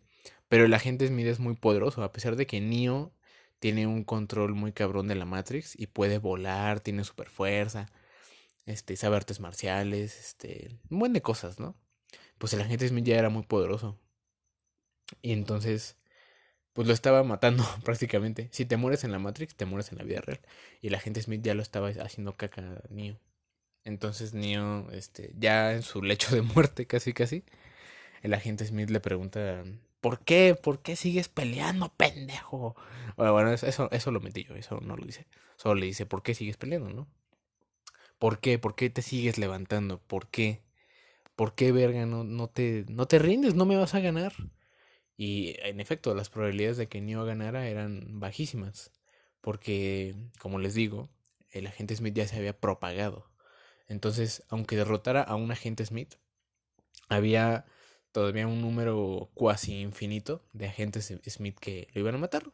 Pero 0.49 0.65
el 0.65 0.73
agente 0.73 1.07
Smith 1.07 1.27
es 1.27 1.39
muy 1.39 1.55
poderoso, 1.55 2.03
a 2.03 2.11
pesar 2.11 2.35
de 2.35 2.45
que 2.47 2.59
Neo 2.61 3.13
tiene 3.59 3.87
un 3.87 4.03
control 4.03 4.53
muy 4.55 4.73
cabrón 4.73 5.07
de 5.07 5.15
la 5.15 5.25
Matrix 5.25 5.79
y 5.79 5.87
puede 5.87 6.17
volar, 6.17 6.79
tiene 6.81 7.03
super 7.03 7.29
fuerza, 7.29 7.87
este, 8.69 8.95
sabe 8.95 9.15
artes 9.17 9.39
marciales, 9.39 10.19
este, 10.19 10.69
un 10.89 10.99
buen 10.99 11.13
de 11.13 11.21
cosas, 11.21 11.59
¿no? 11.59 11.75
Pues 12.37 12.53
el 12.53 12.61
agente 12.61 12.87
Smith 12.87 13.05
ya 13.05 13.17
era 13.17 13.29
muy 13.29 13.43
poderoso. 13.43 13.99
Y 15.21 15.33
entonces 15.33 15.97
pues 16.73 16.87
lo 16.87 16.93
estaba 16.93 17.23
matando 17.23 17.63
prácticamente. 17.83 18.47
Si 18.51 18.65
te 18.65 18.77
mueres 18.77 19.03
en 19.03 19.11
la 19.11 19.19
Matrix, 19.19 19.55
te 19.55 19.65
mueres 19.65 19.91
en 19.91 19.97
la 19.97 20.03
vida 20.05 20.21
real. 20.21 20.39
Y 20.81 20.87
el 20.87 20.95
agente 20.95 21.21
Smith 21.21 21.41
ya 21.41 21.53
lo 21.53 21.61
estaba 21.61 21.89
haciendo 21.89 22.37
caca 22.37 22.61
a 22.61 22.93
Neo. 22.93 23.19
Entonces 23.83 24.33
Neo, 24.33 24.89
este, 24.91 25.33
ya 25.37 25.73
en 25.73 25.81
su 25.81 26.01
lecho 26.01 26.33
de 26.35 26.41
muerte, 26.41 26.85
casi 26.87 27.13
casi, 27.13 27.43
el 28.21 28.33
agente 28.33 28.65
Smith 28.65 28.89
le 28.89 28.99
pregunta, 28.99 29.63
¿por 30.01 30.21
qué? 30.21 30.55
¿Por 30.55 30.81
qué 30.81 30.95
sigues 30.95 31.27
peleando, 31.29 31.89
pendejo? 31.95 32.75
Bueno, 33.17 33.33
bueno, 33.33 33.51
eso, 33.51 33.89
eso 33.91 34.11
lo 34.11 34.21
metí 34.21 34.43
yo, 34.43 34.55
eso 34.55 34.79
no 34.81 34.95
lo 34.95 35.05
dice. 35.05 35.27
Solo 35.57 35.75
le 35.75 35.85
dice, 35.87 36.05
¿por 36.05 36.23
qué 36.23 36.33
sigues 36.33 36.57
peleando, 36.57 36.89
no? 36.89 37.07
¿Por 38.19 38.39
qué? 38.39 38.59
¿Por 38.59 38.75
qué 38.75 38.89
te 38.89 39.01
sigues 39.01 39.37
levantando? 39.37 39.99
¿Por 39.99 40.27
qué? 40.27 40.61
¿Por 41.35 41.55
qué, 41.55 41.71
verga, 41.71 42.05
no, 42.05 42.23
no, 42.23 42.49
te, 42.49 42.85
no 42.89 43.07
te 43.07 43.19
rindes? 43.19 43.55
¿No 43.55 43.65
me 43.65 43.77
vas 43.77 43.95
a 43.95 44.01
ganar? 44.01 44.33
Y 45.17 45.55
en 45.63 45.79
efecto, 45.79 46.13
las 46.15 46.29
probabilidades 46.29 46.77
de 46.77 46.87
que 46.87 47.01
Neo 47.01 47.25
ganara 47.25 47.67
eran 47.67 48.19
bajísimas, 48.19 48.91
porque, 49.41 50.15
como 50.39 50.59
les 50.59 50.73
digo, 50.73 51.09
el 51.51 51.67
agente 51.67 51.95
Smith 51.95 52.13
ya 52.13 52.27
se 52.27 52.37
había 52.37 52.59
propagado. 52.59 53.29
Entonces, 53.87 54.43
aunque 54.49 54.75
derrotara 54.75 55.23
a 55.23 55.35
un 55.35 55.51
agente 55.51 55.85
Smith, 55.85 56.15
había 57.09 57.65
todavía 58.11 58.47
un 58.47 58.61
número 58.61 59.29
cuasi 59.33 59.81
infinito 59.81 60.43
de 60.53 60.67
agentes 60.67 61.13
Smith 61.27 61.57
que 61.59 61.87
lo 61.93 62.01
iban 62.01 62.15
a 62.15 62.19
matar. 62.19 62.51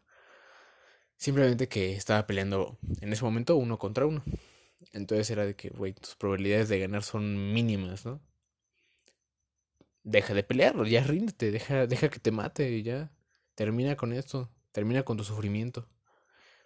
Simplemente 1.17 1.67
que 1.67 1.93
estaba 1.93 2.27
peleando 2.27 2.77
en 3.01 3.11
ese 3.13 3.23
momento 3.23 3.55
uno 3.55 3.79
contra 3.79 4.05
uno. 4.05 4.23
Entonces 4.93 5.29
era 5.29 5.45
de 5.45 5.55
que, 5.55 5.69
güey, 5.69 5.93
tus 5.93 6.15
probabilidades 6.15 6.69
de 6.69 6.79
ganar 6.79 7.03
son 7.03 7.53
mínimas, 7.53 8.05
¿no? 8.05 8.21
deja 10.05 10.33
de 10.33 10.43
pelear, 10.43 10.85
ya 10.85 11.03
ríndete, 11.03 11.51
deja, 11.51 11.87
deja 11.87 12.09
que 12.09 12.19
te 12.19 12.31
mate 12.31 12.71
y 12.71 12.83
ya. 12.83 13.11
Termina 13.55 13.97
con 13.97 14.13
esto, 14.13 14.49
termina 14.71 15.03
con 15.03 15.17
tu 15.17 15.23
sufrimiento. 15.23 15.89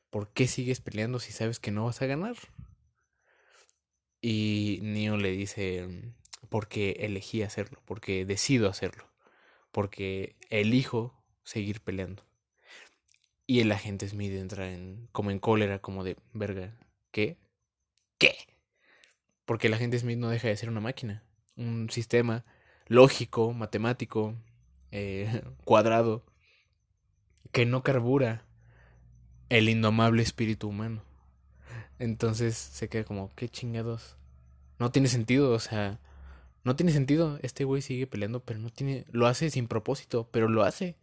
¿Por 0.09 0.31
qué 0.33 0.47
sigues 0.47 0.81
peleando 0.81 1.19
si 1.19 1.31
sabes 1.31 1.59
que 1.59 1.71
no 1.71 1.85
vas 1.85 2.01
a 2.01 2.05
ganar? 2.05 2.35
Y 4.21 4.79
Neo 4.81 5.17
le 5.17 5.31
dice, 5.31 6.13
porque 6.49 6.97
elegí 6.99 7.41
hacerlo, 7.41 7.81
porque 7.85 8.25
decido 8.25 8.69
hacerlo, 8.69 9.09
porque 9.71 10.35
elijo 10.49 11.23
seguir 11.43 11.81
peleando. 11.81 12.25
Y 13.47 13.61
el 13.61 13.71
agente 13.71 14.07
Smith 14.07 14.33
entra 14.33 14.71
en, 14.71 15.07
como 15.11 15.31
en 15.31 15.39
cólera, 15.39 15.79
como 15.79 16.03
de, 16.03 16.17
verga, 16.33 16.77
¿qué? 17.11 17.37
¿Qué? 18.19 18.35
Porque 19.45 19.65
el 19.67 19.73
agente 19.73 19.97
Smith 19.97 20.19
no 20.19 20.29
deja 20.29 20.47
de 20.47 20.57
ser 20.57 20.69
una 20.69 20.81
máquina, 20.81 21.23
un 21.55 21.89
sistema 21.89 22.45
lógico, 22.85 23.53
matemático, 23.53 24.35
eh, 24.91 25.41
cuadrado, 25.65 26.23
que 27.51 27.65
no 27.65 27.81
carbura 27.81 28.45
el 29.49 29.69
indomable 29.69 30.21
espíritu 30.21 30.67
humano. 30.67 31.03
Entonces 31.97 32.55
se 32.55 32.87
queda 32.89 33.03
como, 33.03 33.33
¿qué 33.35 33.49
chingados? 33.49 34.17
No 34.77 34.91
tiene 34.91 35.07
sentido, 35.07 35.51
o 35.51 35.59
sea, 35.59 35.99
no 36.63 36.75
tiene 36.75 36.91
sentido. 36.91 37.39
Este 37.41 37.63
güey 37.63 37.81
sigue 37.81 38.07
peleando, 38.07 38.43
pero 38.43 38.59
no 38.59 38.69
tiene. 38.69 39.05
Lo 39.11 39.27
hace 39.27 39.49
sin 39.49 39.67
propósito, 39.67 40.29
pero 40.31 40.47
lo 40.47 40.63
hace. 40.63 40.95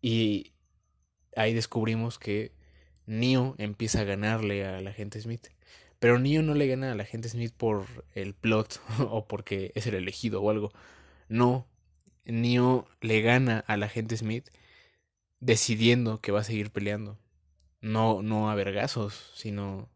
Y 0.00 0.52
ahí 1.36 1.52
descubrimos 1.54 2.18
que 2.18 2.52
Neo 3.06 3.54
empieza 3.58 4.00
a 4.00 4.04
ganarle 4.04 4.66
a 4.66 4.80
la 4.80 4.92
gente 4.92 5.20
Smith. 5.20 5.48
Pero 6.04 6.18
Neo 6.18 6.42
no 6.42 6.52
le 6.52 6.66
gana 6.66 6.92
a 6.92 6.94
la 6.94 7.06
gente 7.06 7.30
Smith 7.30 7.54
por 7.56 7.86
el 8.12 8.34
plot 8.34 8.78
o 9.08 9.26
porque 9.26 9.72
es 9.74 9.86
el 9.86 9.94
elegido 9.94 10.42
o 10.42 10.50
algo. 10.50 10.70
No. 11.30 11.66
Neo 12.26 12.86
le 13.00 13.22
gana 13.22 13.64
a 13.66 13.78
la 13.78 13.88
gente 13.88 14.14
Smith 14.18 14.50
decidiendo 15.40 16.20
que 16.20 16.30
va 16.30 16.40
a 16.40 16.44
seguir 16.44 16.70
peleando. 16.70 17.18
No, 17.80 18.20
no 18.20 18.50
a 18.50 18.54
vergazos, 18.54 19.32
sino 19.34 19.88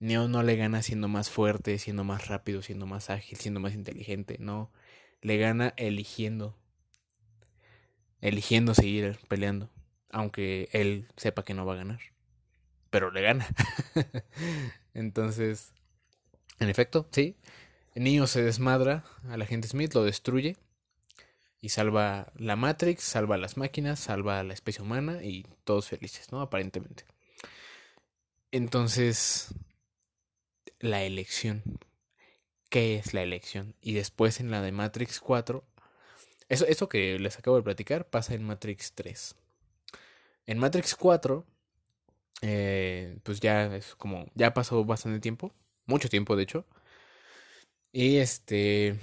Neo 0.00 0.28
no 0.28 0.42
le 0.42 0.54
gana 0.56 0.82
siendo 0.82 1.08
más 1.08 1.30
fuerte, 1.30 1.78
siendo 1.78 2.04
más 2.04 2.28
rápido, 2.28 2.60
siendo 2.60 2.84
más 2.84 3.08
ágil, 3.08 3.38
siendo 3.38 3.58
más 3.58 3.72
inteligente. 3.72 4.36
No, 4.38 4.70
le 5.22 5.38
gana 5.38 5.72
eligiendo. 5.78 6.58
Eligiendo 8.20 8.74
seguir 8.74 9.18
peleando. 9.28 9.70
Aunque 10.10 10.68
él 10.72 11.08
sepa 11.16 11.42
que 11.42 11.54
no 11.54 11.64
va 11.64 11.72
a 11.72 11.76
ganar. 11.76 12.11
Pero 12.92 13.10
le 13.10 13.22
gana. 13.22 13.48
Entonces, 14.94 15.72
en 16.58 16.68
efecto, 16.68 17.08
sí. 17.10 17.36
Neo 17.94 18.26
se 18.26 18.42
desmadra 18.42 19.02
a 19.30 19.38
la 19.38 19.46
Smith, 19.46 19.94
lo 19.94 20.04
destruye 20.04 20.58
y 21.62 21.70
salva 21.70 22.30
la 22.36 22.54
Matrix, 22.54 23.02
salva 23.02 23.38
las 23.38 23.56
máquinas, 23.56 23.98
salva 23.98 24.40
a 24.40 24.44
la 24.44 24.52
especie 24.52 24.82
humana 24.82 25.24
y 25.24 25.46
todos 25.64 25.88
felices, 25.88 26.30
¿no? 26.32 26.42
Aparentemente. 26.42 27.06
Entonces, 28.50 29.54
la 30.80 31.02
elección. 31.02 31.62
¿Qué 32.68 32.96
es 32.96 33.14
la 33.14 33.22
elección? 33.22 33.74
Y 33.80 33.94
después 33.94 34.38
en 34.38 34.50
la 34.50 34.60
de 34.60 34.72
Matrix 34.72 35.18
4, 35.18 35.64
eso, 36.50 36.66
eso 36.66 36.90
que 36.90 37.18
les 37.18 37.38
acabo 37.38 37.56
de 37.56 37.62
platicar 37.62 38.10
pasa 38.10 38.34
en 38.34 38.44
Matrix 38.44 38.92
3. 38.92 39.34
En 40.44 40.58
Matrix 40.58 40.94
4, 40.94 41.46
eh, 42.42 43.18
pues 43.22 43.40
ya 43.40 43.74
es 43.76 43.94
como, 43.94 44.26
ya 44.34 44.52
pasó 44.54 44.84
bastante 44.84 45.20
tiempo, 45.20 45.52
mucho 45.86 46.08
tiempo 46.08 46.36
de 46.36 46.42
hecho. 46.42 46.66
Y 47.92 48.18
este, 48.18 48.98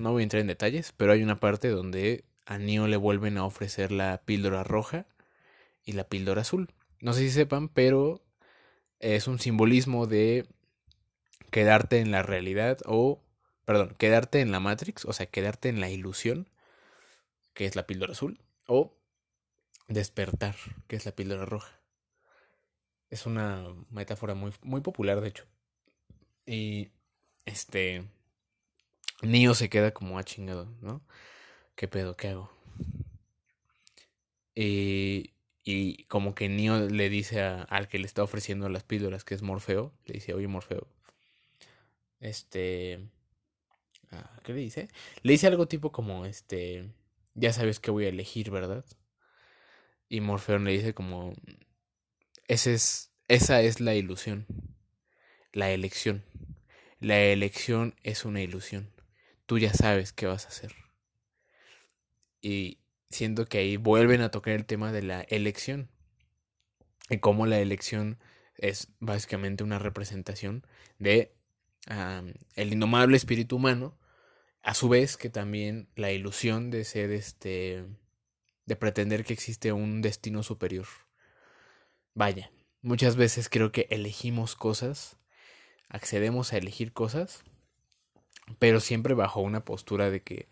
no 0.00 0.12
voy 0.12 0.22
a 0.22 0.24
entrar 0.24 0.40
en 0.40 0.46
detalles, 0.46 0.92
pero 0.96 1.12
hay 1.12 1.22
una 1.22 1.40
parte 1.40 1.68
donde 1.68 2.24
a 2.46 2.58
Neo 2.58 2.86
le 2.88 2.96
vuelven 2.96 3.38
a 3.38 3.44
ofrecer 3.44 3.92
la 3.92 4.22
píldora 4.24 4.64
roja 4.64 5.06
y 5.84 5.92
la 5.92 6.04
píldora 6.04 6.42
azul. 6.42 6.72
No 7.00 7.12
sé 7.12 7.20
si 7.20 7.30
sepan, 7.30 7.68
pero 7.68 8.22
es 9.00 9.28
un 9.28 9.38
simbolismo 9.38 10.06
de 10.06 10.46
quedarte 11.50 12.00
en 12.00 12.10
la 12.10 12.22
realidad 12.22 12.78
o, 12.86 13.22
perdón, 13.64 13.94
quedarte 13.98 14.40
en 14.40 14.52
la 14.52 14.60
Matrix, 14.60 15.04
o 15.04 15.12
sea, 15.12 15.26
quedarte 15.26 15.68
en 15.68 15.80
la 15.80 15.90
ilusión, 15.90 16.48
que 17.54 17.66
es 17.66 17.76
la 17.76 17.86
píldora 17.86 18.12
azul, 18.12 18.40
o 18.66 18.96
despertar, 19.88 20.56
que 20.86 20.96
es 20.96 21.06
la 21.06 21.12
píldora 21.12 21.44
roja. 21.44 21.77
Es 23.10 23.26
una 23.26 23.64
metáfora 23.90 24.34
muy, 24.34 24.52
muy 24.62 24.80
popular, 24.80 25.20
de 25.20 25.28
hecho. 25.28 25.44
Y 26.46 26.90
este 27.46 28.04
Neo 29.22 29.54
se 29.54 29.68
queda 29.68 29.92
como 29.92 30.16
a 30.16 30.20
ah, 30.20 30.24
chingado, 30.24 30.66
¿no? 30.80 31.02
¿Qué 31.74 31.88
pedo? 31.88 32.16
¿Qué 32.16 32.28
hago? 32.28 32.50
Y, 34.54 35.34
y 35.64 36.04
como 36.04 36.34
que 36.34 36.48
Neo 36.48 36.88
le 36.88 37.08
dice 37.08 37.40
al 37.40 37.88
que 37.88 37.98
le 37.98 38.06
está 38.06 38.22
ofreciendo 38.22 38.68
las 38.68 38.84
píldoras, 38.84 39.24
que 39.24 39.34
es 39.34 39.42
Morfeo, 39.42 39.92
le 40.06 40.14
dice, 40.14 40.34
oye 40.34 40.48
Morfeo, 40.48 40.86
este... 42.20 43.08
Ah, 44.10 44.40
¿Qué 44.42 44.52
le 44.54 44.60
dice? 44.60 44.88
Le 45.22 45.32
dice 45.32 45.46
algo 45.46 45.68
tipo 45.68 45.92
como, 45.92 46.24
este, 46.24 46.90
ya 47.34 47.52
sabes 47.52 47.80
que 47.80 47.90
voy 47.90 48.06
a 48.06 48.08
elegir, 48.08 48.50
¿verdad? 48.50 48.84
Y 50.08 50.20
Morfeo 50.20 50.58
le 50.58 50.72
dice 50.72 50.94
como, 50.94 51.34
ese 52.48 52.74
es, 52.74 53.12
esa 53.28 53.62
es 53.62 53.80
la 53.80 53.94
ilusión, 53.94 54.46
la 55.52 55.70
elección. 55.70 56.24
La 57.00 57.20
elección 57.20 57.94
es 58.02 58.24
una 58.24 58.42
ilusión 58.42 58.90
tú 59.48 59.58
ya 59.58 59.72
sabes 59.72 60.12
qué 60.12 60.26
vas 60.26 60.44
a 60.44 60.48
hacer. 60.48 60.74
Y 62.42 62.80
siento 63.08 63.46
que 63.46 63.56
ahí 63.56 63.78
vuelven 63.78 64.20
a 64.20 64.30
tocar 64.30 64.52
el 64.52 64.66
tema 64.66 64.92
de 64.92 65.02
la 65.02 65.22
elección. 65.22 65.88
Y 67.08 67.16
cómo 67.16 67.46
la 67.46 67.58
elección 67.58 68.18
es 68.58 68.88
básicamente 69.00 69.64
una 69.64 69.78
representación 69.78 70.66
de 70.98 71.34
el 72.56 72.72
indomable 72.74 73.16
espíritu 73.16 73.56
humano, 73.56 73.98
a 74.60 74.74
su 74.74 74.90
vez 74.90 75.16
que 75.16 75.30
también 75.30 75.88
la 75.96 76.12
ilusión 76.12 76.70
de 76.70 76.84
ser 76.84 77.10
este 77.10 77.86
de 78.66 78.76
pretender 78.76 79.24
que 79.24 79.32
existe 79.32 79.72
un 79.72 80.02
destino 80.02 80.42
superior. 80.42 80.86
Vaya, 82.18 82.50
muchas 82.82 83.14
veces 83.14 83.48
creo 83.48 83.70
que 83.70 83.86
elegimos 83.90 84.56
cosas, 84.56 85.16
accedemos 85.88 86.52
a 86.52 86.58
elegir 86.58 86.92
cosas 86.92 87.44
pero 88.58 88.80
siempre 88.80 89.14
bajo 89.14 89.40
una 89.40 89.64
postura 89.64 90.10
de 90.10 90.22
que 90.22 90.48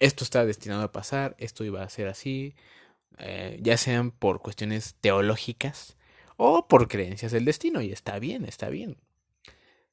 esto 0.00 0.24
está 0.24 0.44
destinado 0.44 0.82
a 0.82 0.92
pasar, 0.92 1.36
esto 1.38 1.64
iba 1.64 1.82
a 1.82 1.88
ser 1.88 2.08
así, 2.08 2.54
eh, 3.18 3.58
ya 3.62 3.76
sean 3.76 4.10
por 4.10 4.40
cuestiones 4.40 4.96
teológicas 5.00 5.96
o 6.36 6.68
por 6.68 6.88
creencias 6.88 7.32
del 7.32 7.44
destino, 7.44 7.80
y 7.80 7.92
está 7.92 8.18
bien, 8.18 8.44
está 8.44 8.68
bien. 8.68 8.98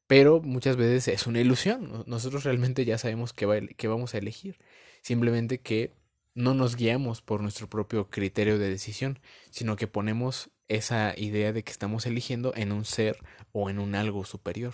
Pero 0.07 0.41
muchas 0.41 0.75
veces 0.75 1.07
es 1.07 1.27
una 1.27 1.39
ilusión, 1.39 2.03
nosotros 2.05 2.43
realmente 2.43 2.85
ya 2.85 2.97
sabemos 2.97 3.33
qué, 3.33 3.73
qué 3.77 3.87
vamos 3.87 4.13
a 4.13 4.17
elegir, 4.17 4.59
simplemente 5.01 5.61
que 5.61 5.93
no 6.35 6.53
nos 6.53 6.75
guiamos 6.75 7.21
por 7.21 7.41
nuestro 7.41 7.69
propio 7.69 8.09
criterio 8.09 8.57
de 8.57 8.69
decisión, 8.69 9.19
sino 9.51 9.75
que 9.75 9.87
ponemos 9.87 10.49
esa 10.67 11.13
idea 11.17 11.53
de 11.53 11.63
que 11.63 11.71
estamos 11.71 12.05
eligiendo 12.05 12.53
en 12.55 12.71
un 12.71 12.85
ser 12.85 13.17
o 13.51 13.69
en 13.69 13.79
un 13.79 13.95
algo 13.95 14.25
superior 14.25 14.73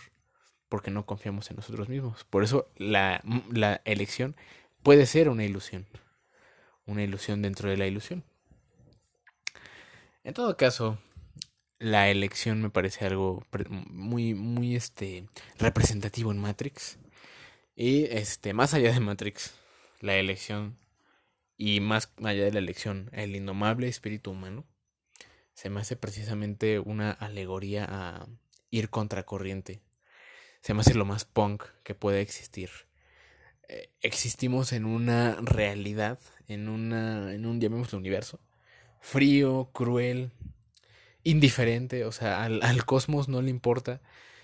porque 0.69 0.91
no 0.91 1.05
confiamos 1.05 1.49
en 1.49 1.57
nosotros 1.57 1.89
mismos. 1.89 2.23
Por 2.25 2.43
eso 2.43 2.71
la, 2.77 3.21
la 3.51 3.81
elección 3.85 4.35
puede 4.83 5.05
ser 5.05 5.27
una 5.29 5.43
ilusión, 5.43 5.87
una 6.85 7.03
ilusión 7.03 7.41
dentro 7.41 7.69
de 7.69 7.77
la 7.77 7.87
ilusión. 7.87 8.23
En 10.23 10.33
todo 10.33 10.55
caso, 10.57 10.99
la 11.79 12.09
elección 12.09 12.61
me 12.61 12.69
parece 12.69 13.05
algo 13.05 13.43
muy, 13.89 14.35
muy 14.35 14.75
este, 14.75 15.27
representativo 15.57 16.31
en 16.31 16.37
Matrix. 16.37 16.99
Y 17.75 18.05
este, 18.05 18.53
más 18.53 18.73
allá 18.73 18.93
de 18.93 18.99
Matrix, 18.99 19.55
la 20.01 20.15
elección 20.15 20.77
y 21.57 21.79
más 21.79 22.13
allá 22.23 22.43
de 22.43 22.51
la 22.51 22.59
elección, 22.59 23.09
el 23.13 23.35
indomable 23.35 23.87
espíritu 23.87 24.31
humano, 24.31 24.65
se 25.59 25.69
me 25.69 25.81
hace 25.81 25.95
precisamente 25.95 26.79
una 26.79 27.11
alegoría 27.11 27.85
a 27.89 28.27
ir 28.71 28.89
contracorriente 28.89 29.81
se 30.61 30.73
me 30.73 30.81
hace 30.81 30.93
lo 30.93 31.05
más 31.05 31.25
punk 31.25 31.63
que 31.83 31.95
puede 31.95 32.21
existir. 32.21 32.69
Eh, 33.67 33.89
existimos 34.01 34.73
en 34.73 34.85
una 34.85 35.37
realidad, 35.41 36.19
en 36.47 36.69
una, 36.69 37.33
en 37.33 37.45
un, 37.45 37.61
llamémoslo 37.61 37.97
universo, 37.97 38.39
frío, 38.99 39.69
cruel, 39.73 40.31
indiferente, 41.23 42.05
o 42.05 42.11
sea, 42.11 42.43
al, 42.43 42.61
al 42.63 42.85
cosmos 42.85 43.29
no 43.29 43.41
le 43.41 43.49
importa 43.49 44.01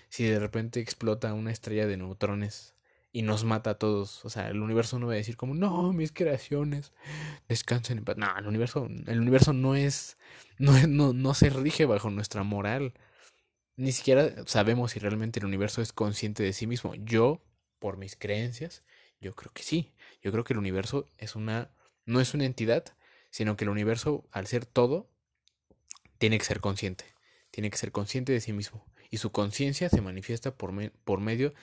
si 0.08 0.24
de 0.24 0.38
repente 0.38 0.80
explota 0.80 1.34
una 1.34 1.50
estrella 1.50 1.86
de 1.86 1.96
neutrones 1.96 2.74
y 3.12 3.22
nos 3.22 3.44
mata 3.44 3.70
a 3.70 3.78
todos. 3.78 4.24
O 4.24 4.30
sea, 4.30 4.48
el 4.48 4.60
universo 4.60 4.98
no 4.98 5.06
va 5.06 5.14
a 5.14 5.16
decir 5.16 5.36
como, 5.36 5.54
no, 5.54 5.92
mis 5.92 6.12
creaciones 6.12 6.92
descansen 7.48 7.98
en 7.98 8.04
paz. 8.04 8.16
No, 8.16 8.26
el 8.38 8.46
universo, 8.46 8.88
el 9.06 9.20
universo 9.20 9.52
no 9.52 9.74
es, 9.74 10.18
no, 10.58 10.72
no, 10.86 11.12
no 11.12 11.34
se 11.34 11.50
rige 11.50 11.86
bajo 11.86 12.10
nuestra 12.10 12.42
moral 12.42 12.94
ni 13.76 13.92
siquiera 13.92 14.46
sabemos 14.46 14.92
si 14.92 14.98
realmente 14.98 15.38
el 15.38 15.46
universo 15.46 15.82
es 15.82 15.92
consciente 15.92 16.42
de 16.42 16.52
sí 16.52 16.66
mismo. 16.66 16.94
Yo, 16.94 17.42
por 17.78 17.98
mis 17.98 18.16
creencias, 18.16 18.82
yo 19.20 19.34
creo 19.34 19.52
que 19.52 19.62
sí. 19.62 19.92
Yo 20.22 20.32
creo 20.32 20.44
que 20.44 20.54
el 20.54 20.58
universo 20.58 21.08
es 21.18 21.36
una 21.36 21.70
no 22.06 22.20
es 22.20 22.34
una 22.34 22.44
entidad, 22.44 22.84
sino 23.30 23.56
que 23.56 23.64
el 23.64 23.70
universo, 23.70 24.28
al 24.30 24.46
ser 24.46 24.64
todo, 24.64 25.10
tiene 26.18 26.38
que 26.38 26.44
ser 26.44 26.60
consciente. 26.60 27.04
Tiene 27.50 27.68
que 27.70 27.76
ser 27.78 27.92
consciente 27.92 28.32
de 28.32 28.40
sí 28.40 28.52
mismo. 28.52 28.86
y 29.10 29.18
su 29.18 29.30
conciencia 29.30 29.88
se 29.88 30.00
manifiesta 30.00 30.56
por, 30.56 30.72
por 31.04 31.20
medio 31.20 31.54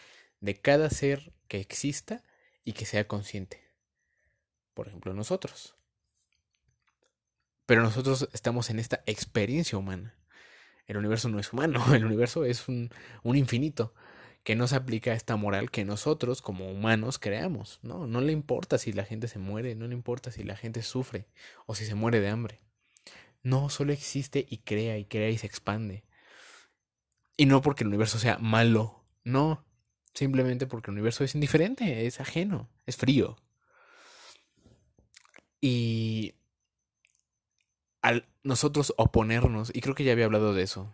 de 0.44 0.60
cada 0.60 0.90
ser 0.90 1.32
que 1.48 1.62
exista 1.62 2.22
y 2.66 2.74
que 2.74 2.86
sea 2.86 3.08
consciente. 3.08 3.64
Por 4.74 4.90
ejemplo, 4.90 5.14
nosotros. 5.14 5.76
Pero 7.66 7.82
nosotros 7.82 8.28
estamos 8.34 8.70
en 8.70 8.80
esta 8.80 9.02
experiencia 9.06 9.78
humana. 9.78 10.16
El 10.86 10.98
universo 10.98 11.30
no 11.30 11.40
es 11.40 11.54
humano, 11.54 11.82
el 11.96 12.04
universo 12.04 12.44
es 12.44 12.68
un, 12.68 12.90
un 13.24 13.38
infinito 13.38 13.94
que 14.44 14.58
no 14.58 14.68
se 14.68 14.76
aplica 14.76 15.12
a 15.12 15.16
esta 15.16 15.38
moral 15.38 15.72
que 15.72 15.86
nosotros 15.86 16.42
como 16.42 16.70
humanos 16.70 17.20
creamos. 17.20 17.80
No, 17.82 18.06
no 18.06 18.20
le 18.20 18.34
importa 18.34 18.78
si 18.78 18.92
la 18.92 19.06
gente 19.06 19.30
se 19.30 19.40
muere, 19.40 19.76
no 19.76 19.88
le 19.88 19.94
importa 19.94 20.30
si 20.30 20.44
la 20.44 20.58
gente 20.58 20.82
sufre 20.82 21.26
o 21.68 21.74
si 21.74 21.86
se 21.86 21.96
muere 21.96 22.20
de 22.20 22.28
hambre. 22.28 22.60
No, 23.44 23.70
solo 23.70 23.94
existe 23.94 24.46
y 24.50 24.58
crea 24.58 24.98
y 24.98 25.06
crea 25.06 25.30
y 25.30 25.38
se 25.38 25.48
expande. 25.48 26.04
Y 27.38 27.46
no 27.46 27.62
porque 27.62 27.86
el 27.86 27.88
universo 27.88 28.20
sea 28.20 28.38
malo, 28.40 29.06
no, 29.24 29.66
simplemente 30.14 30.68
porque 30.68 30.92
el 30.92 30.96
universo 30.96 31.24
es 31.24 31.36
indiferente, 31.36 32.06
es 32.06 32.20
ajeno, 32.20 32.70
es 32.86 32.98
frío. 32.98 33.36
Y 35.62 36.36
al 38.02 38.28
nosotros 38.44 38.94
oponernos, 38.98 39.72
y 39.74 39.82
creo 39.82 39.96
que 39.96 40.04
ya 40.04 40.12
había 40.12 40.26
hablado 40.26 40.54
de 40.54 40.64
eso, 40.64 40.94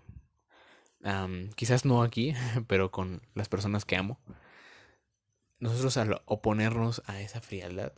quizás 1.56 1.86
no 1.86 2.04
aquí, 2.04 2.34
pero 2.68 2.92
con 2.92 3.22
las 3.34 3.50
personas 3.50 3.86
que 3.86 3.96
amo, 3.96 4.20
nosotros 5.60 5.98
al 5.98 6.22
oponernos 6.26 7.02
a 7.08 7.20
esa 7.20 7.42
frialdad, 7.42 7.94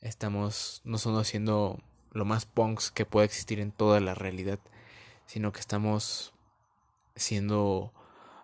estamos 0.00 0.82
no 0.84 0.98
solo 0.98 1.18
haciendo 1.18 1.82
lo 2.12 2.24
más 2.24 2.46
punks 2.46 2.90
que 2.90 3.06
pueda 3.06 3.24
existir 3.24 3.60
en 3.60 3.72
toda 3.72 4.00
la 4.00 4.14
realidad, 4.14 4.58
sino 5.26 5.52
que 5.52 5.60
estamos 5.60 6.32
siendo 7.16 7.92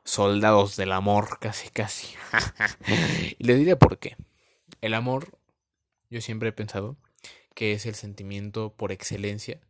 soldados 0.04 0.76
del 0.76 0.92
amor, 0.92 1.38
casi, 1.40 1.70
casi. 1.70 2.14
y 3.38 3.44
le 3.44 3.54
diré 3.56 3.76
por 3.76 3.98
qué. 3.98 4.16
El 4.80 4.94
amor, 4.94 5.38
yo 6.10 6.20
siempre 6.20 6.50
he 6.50 6.52
pensado 6.52 6.96
que 7.54 7.72
es 7.72 7.86
el 7.86 7.94
sentimiento 7.94 8.74
por 8.74 8.92
excelencia 8.92 9.60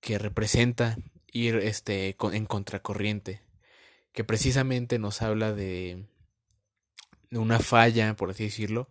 que 0.00 0.18
representa 0.18 0.96
ir 1.32 1.56
este, 1.56 2.16
en 2.32 2.46
contracorriente, 2.46 3.42
que 4.12 4.24
precisamente 4.24 4.98
nos 4.98 5.22
habla 5.22 5.52
de, 5.52 6.04
de 7.30 7.38
una 7.38 7.58
falla, 7.58 8.14
por 8.14 8.30
así 8.30 8.44
decirlo, 8.44 8.88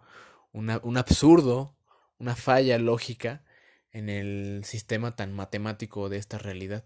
una, 0.51 0.79
un 0.83 0.97
absurdo, 0.97 1.75
una 2.19 2.35
falla 2.35 2.77
lógica 2.77 3.43
en 3.91 4.09
el 4.09 4.63
sistema 4.65 5.15
tan 5.15 5.33
matemático 5.33 6.09
de 6.09 6.17
esta 6.17 6.37
realidad. 6.37 6.83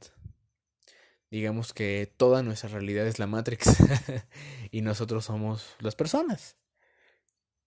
Digamos 1.30 1.74
que 1.74 2.12
toda 2.18 2.42
nuestra 2.42 2.70
realidad 2.70 3.06
es 3.06 3.20
la 3.20 3.28
Matrix 3.28 3.78
y 4.72 4.82
nosotros 4.82 5.26
somos 5.26 5.76
las 5.80 5.96
personas. 5.96 6.58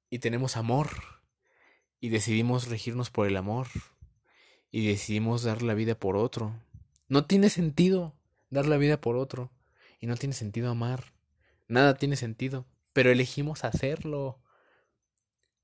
Y 0.09 0.19
tenemos 0.19 0.57
amor 0.57 0.89
y 2.01 2.09
decidimos 2.09 2.69
regirnos 2.69 3.11
por 3.11 3.27
el 3.27 3.37
amor 3.37 3.69
y 4.71 4.87
decidimos 4.87 5.43
dar 5.43 5.63
la 5.63 5.75
vida 5.75 5.95
por 5.95 6.17
otro. 6.17 6.55
No 7.09 7.27
tiene 7.27 7.51
sentido 7.51 8.15
dar 8.49 8.67
la 8.67 8.77
vida 8.77 9.01
por 9.01 9.17
otro 9.17 9.51
y 10.01 10.07
no 10.07 10.17
tiene 10.17 10.35
sentido 10.35 10.71
amar. 10.71 11.13
Nada 11.69 11.95
tiene 11.95 12.17
sentido, 12.17 12.67
pero 12.93 13.11
elegimos 13.11 13.65
hacerlo. 13.65 14.41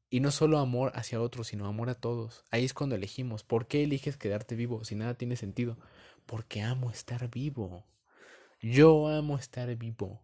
Y 0.08 0.20
no 0.20 0.30
solo 0.30 0.58
amor 0.58 0.92
hacia 0.94 1.20
otros, 1.20 1.48
sino 1.48 1.66
amor 1.66 1.90
a 1.90 1.94
todos. 1.94 2.44
Ahí 2.50 2.64
es 2.64 2.74
cuando 2.74 2.94
elegimos. 2.94 3.42
¿Por 3.42 3.66
qué 3.66 3.82
eliges 3.82 4.16
quedarte 4.16 4.54
vivo 4.54 4.84
si 4.84 4.94
nada 4.94 5.14
tiene 5.14 5.36
sentido? 5.36 5.78
Porque 6.26 6.62
amo 6.62 6.90
estar 6.90 7.30
vivo. 7.30 7.84
Yo 8.60 9.08
amo 9.08 9.36
estar 9.38 9.74
vivo. 9.76 10.20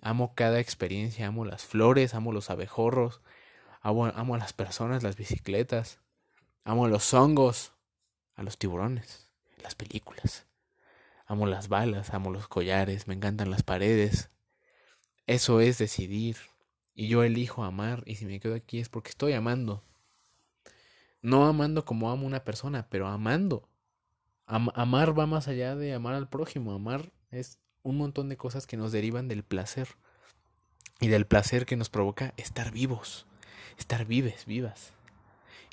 Amo 0.00 0.32
cada 0.34 0.60
experiencia, 0.60 1.26
amo 1.26 1.44
las 1.44 1.64
flores, 1.64 2.14
amo 2.14 2.32
los 2.32 2.50
abejorros, 2.50 3.20
amo, 3.82 4.06
a 4.06 4.38
las 4.38 4.52
personas, 4.52 5.02
las 5.02 5.16
bicicletas, 5.16 5.98
amo 6.64 6.84
a 6.84 6.88
los 6.88 7.12
hongos, 7.14 7.72
a 8.36 8.42
los 8.42 8.58
tiburones, 8.58 9.28
las 9.62 9.74
películas. 9.74 10.46
Amo 11.26 11.46
las 11.46 11.68
balas, 11.68 12.14
amo 12.14 12.30
los 12.30 12.48
collares, 12.48 13.06
me 13.06 13.14
encantan 13.14 13.50
las 13.50 13.62
paredes. 13.62 14.30
Eso 15.26 15.60
es 15.60 15.76
decidir. 15.76 16.36
Y 16.94 17.08
yo 17.08 17.22
elijo 17.22 17.64
amar 17.64 18.02
y 18.06 18.16
si 18.16 18.24
me 18.24 18.40
quedo 18.40 18.54
aquí 18.54 18.78
es 18.80 18.88
porque 18.88 19.10
estoy 19.10 19.34
amando. 19.34 19.84
No 21.20 21.46
amando 21.46 21.84
como 21.84 22.10
amo 22.10 22.26
una 22.26 22.44
persona, 22.44 22.86
pero 22.88 23.08
amando. 23.08 23.68
Amar 24.48 25.18
va 25.18 25.26
más 25.26 25.46
allá 25.48 25.76
de 25.76 25.94
amar 25.94 26.14
al 26.14 26.28
prójimo. 26.28 26.72
Amar 26.72 27.12
es 27.30 27.58
un 27.82 27.96
montón 27.96 28.28
de 28.28 28.36
cosas 28.36 28.66
que 28.66 28.76
nos 28.76 28.92
derivan 28.92 29.28
del 29.28 29.44
placer. 29.44 29.88
Y 31.00 31.08
del 31.08 31.26
placer 31.26 31.64
que 31.66 31.76
nos 31.76 31.90
provoca 31.90 32.34
estar 32.36 32.72
vivos. 32.72 33.26
Estar 33.78 34.04
vives, 34.06 34.46
vivas. 34.46 34.92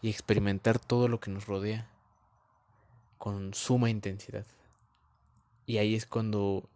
Y 0.02 0.10
experimentar 0.10 0.78
todo 0.78 1.08
lo 1.08 1.20
que 1.20 1.32
nos 1.32 1.48
rodea. 1.48 1.90
Con 3.18 3.54
suma 3.54 3.90
intensidad. 3.90 4.46
Y 5.66 5.78
ahí 5.78 5.96
es 5.96 6.06
cuando 6.06 6.70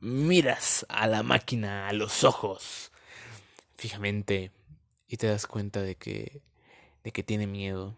miras 0.00 0.84
a 0.88 1.06
la 1.06 1.22
máquina 1.22 1.88
a 1.88 1.92
los 1.92 2.24
ojos 2.24 2.92
fijamente 3.76 4.52
y 5.08 5.16
te 5.16 5.26
das 5.26 5.46
cuenta 5.46 5.80
de 5.82 5.94
que 5.94 6.42
de 7.02 7.12
que 7.12 7.22
tiene 7.22 7.46
miedo, 7.46 7.96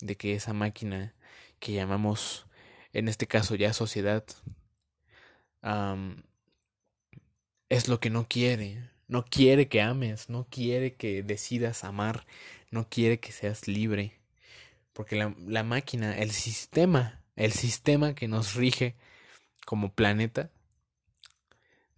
de 0.00 0.16
que 0.16 0.34
esa 0.34 0.54
máquina 0.54 1.14
que 1.60 1.72
llamamos 1.72 2.47
en 2.98 3.08
este 3.08 3.26
caso 3.26 3.54
ya 3.54 3.72
sociedad 3.72 4.24
es 7.68 7.88
lo 7.88 8.00
que 8.00 8.10
no 8.10 8.26
quiere, 8.28 8.90
no 9.08 9.24
quiere 9.24 9.68
que 9.68 9.82
ames, 9.82 10.28
no 10.30 10.46
quiere 10.50 10.94
que 10.94 11.22
decidas 11.22 11.84
amar, 11.84 12.26
no 12.70 12.88
quiere 12.88 13.20
que 13.20 13.32
seas 13.32 13.68
libre, 13.68 14.20
porque 14.92 15.16
la, 15.16 15.34
la 15.46 15.64
máquina, 15.64 16.16
el 16.18 16.30
sistema, 16.30 17.22
el 17.36 17.52
sistema 17.52 18.14
que 18.14 18.28
nos 18.28 18.54
rige 18.54 18.94
como 19.66 19.92
planeta, 19.92 20.50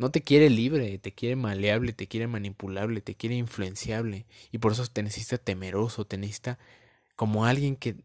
no 0.00 0.10
te 0.10 0.22
quiere 0.22 0.48
libre, 0.48 0.98
te 0.98 1.12
quiere 1.12 1.36
maleable, 1.36 1.92
te 1.92 2.06
quiere 2.06 2.26
manipulable, 2.26 3.02
te 3.02 3.14
quiere 3.14 3.36
influenciable. 3.36 4.24
Y 4.50 4.56
por 4.56 4.72
eso 4.72 4.86
te 4.86 5.02
necesita 5.02 5.36
temeroso, 5.36 6.06
te 6.06 6.16
necesita 6.16 6.58
como 7.16 7.44
alguien 7.44 7.76
que 7.76 7.96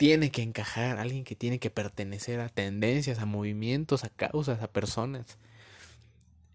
tiene 0.00 0.32
que 0.32 0.42
encajar, 0.42 0.98
alguien 0.98 1.22
que 1.22 1.36
tiene 1.36 1.60
que 1.60 1.70
pertenecer 1.70 2.40
a 2.40 2.48
tendencias, 2.48 3.20
a 3.20 3.26
movimientos, 3.26 4.02
a 4.02 4.08
causas, 4.08 4.62
a 4.62 4.72
personas. 4.72 5.38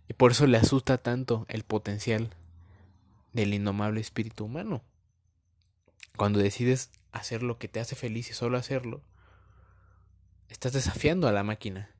Y 0.10 0.14
por 0.14 0.32
eso 0.32 0.48
le 0.48 0.58
asusta 0.58 0.98
tanto 0.98 1.46
el 1.48 1.64
potencial 1.64 2.32
del 3.32 3.54
indomable 3.54 4.02
espíritu 4.02 4.46
humano. 4.46 4.84
Cuando 6.18 6.40
decides 6.40 6.90
hacer 7.12 7.44
lo 7.44 7.58
que 7.58 7.68
te 7.68 7.80
hace 7.80 7.96
feliz 7.96 8.30
y 8.30 8.34
solo 8.34 8.58
hacerlo, 8.58 9.02
estás 10.50 10.74
desafiando 10.74 11.28
a 11.28 11.32
la 11.32 11.44
máquina 11.44 11.96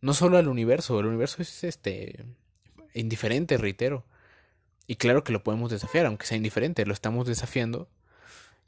no 0.00 0.14
solo 0.14 0.38
al 0.38 0.48
universo, 0.48 0.98
el 0.98 1.06
universo 1.06 1.42
es 1.42 1.64
este 1.64 2.24
indiferente, 2.94 3.58
reitero. 3.58 4.04
Y 4.86 4.96
claro 4.96 5.24
que 5.24 5.32
lo 5.32 5.44
podemos 5.44 5.70
desafiar, 5.70 6.06
aunque 6.06 6.26
sea 6.26 6.36
indiferente, 6.36 6.86
lo 6.86 6.92
estamos 6.92 7.26
desafiando, 7.26 7.88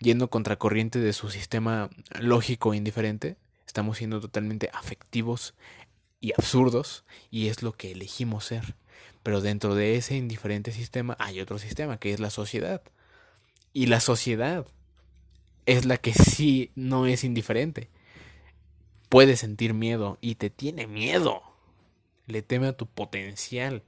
yendo 0.03 0.31
contracorriente 0.31 0.99
de 0.99 1.13
su 1.13 1.31
sistema 1.31 1.91
lógico 2.21 2.75
indiferente, 2.75 3.37
estamos 3.67 3.99
siendo 3.99 4.21
totalmente 4.21 4.71
afectivos 4.73 5.55
y 6.21 6.33
absurdos, 6.33 7.05
y 7.31 7.49
es 7.49 7.63
lo 7.63 7.73
que 7.73 7.93
elegimos 7.93 8.45
ser. 8.45 8.75
Pero 9.23 9.41
dentro 9.41 9.75
de 9.75 9.97
ese 9.97 10.17
indiferente 10.17 10.73
sistema 10.73 11.17
hay 11.19 11.41
otro 11.41 11.59
sistema, 11.59 11.99
que 11.99 12.13
es 12.13 12.21
la 12.21 12.31
sociedad. 12.31 12.83
Y 13.73 13.87
la 13.87 14.01
sociedad 14.01 14.67
es 15.67 15.85
la 15.85 15.97
que 15.97 16.13
sí 16.13 16.73
no 16.75 17.07
es 17.07 17.25
indiferente 17.25 17.91
puede 19.13 19.37
sentir 19.37 19.75
miedo 19.75 20.17
y 20.23 20.37
te 20.37 20.49
tiene 20.49 20.87
miedo. 20.87 21.43
Le 22.25 22.41
teme 22.41 22.69
a 22.69 22.73
tu 22.73 22.87
potencial, 22.87 23.83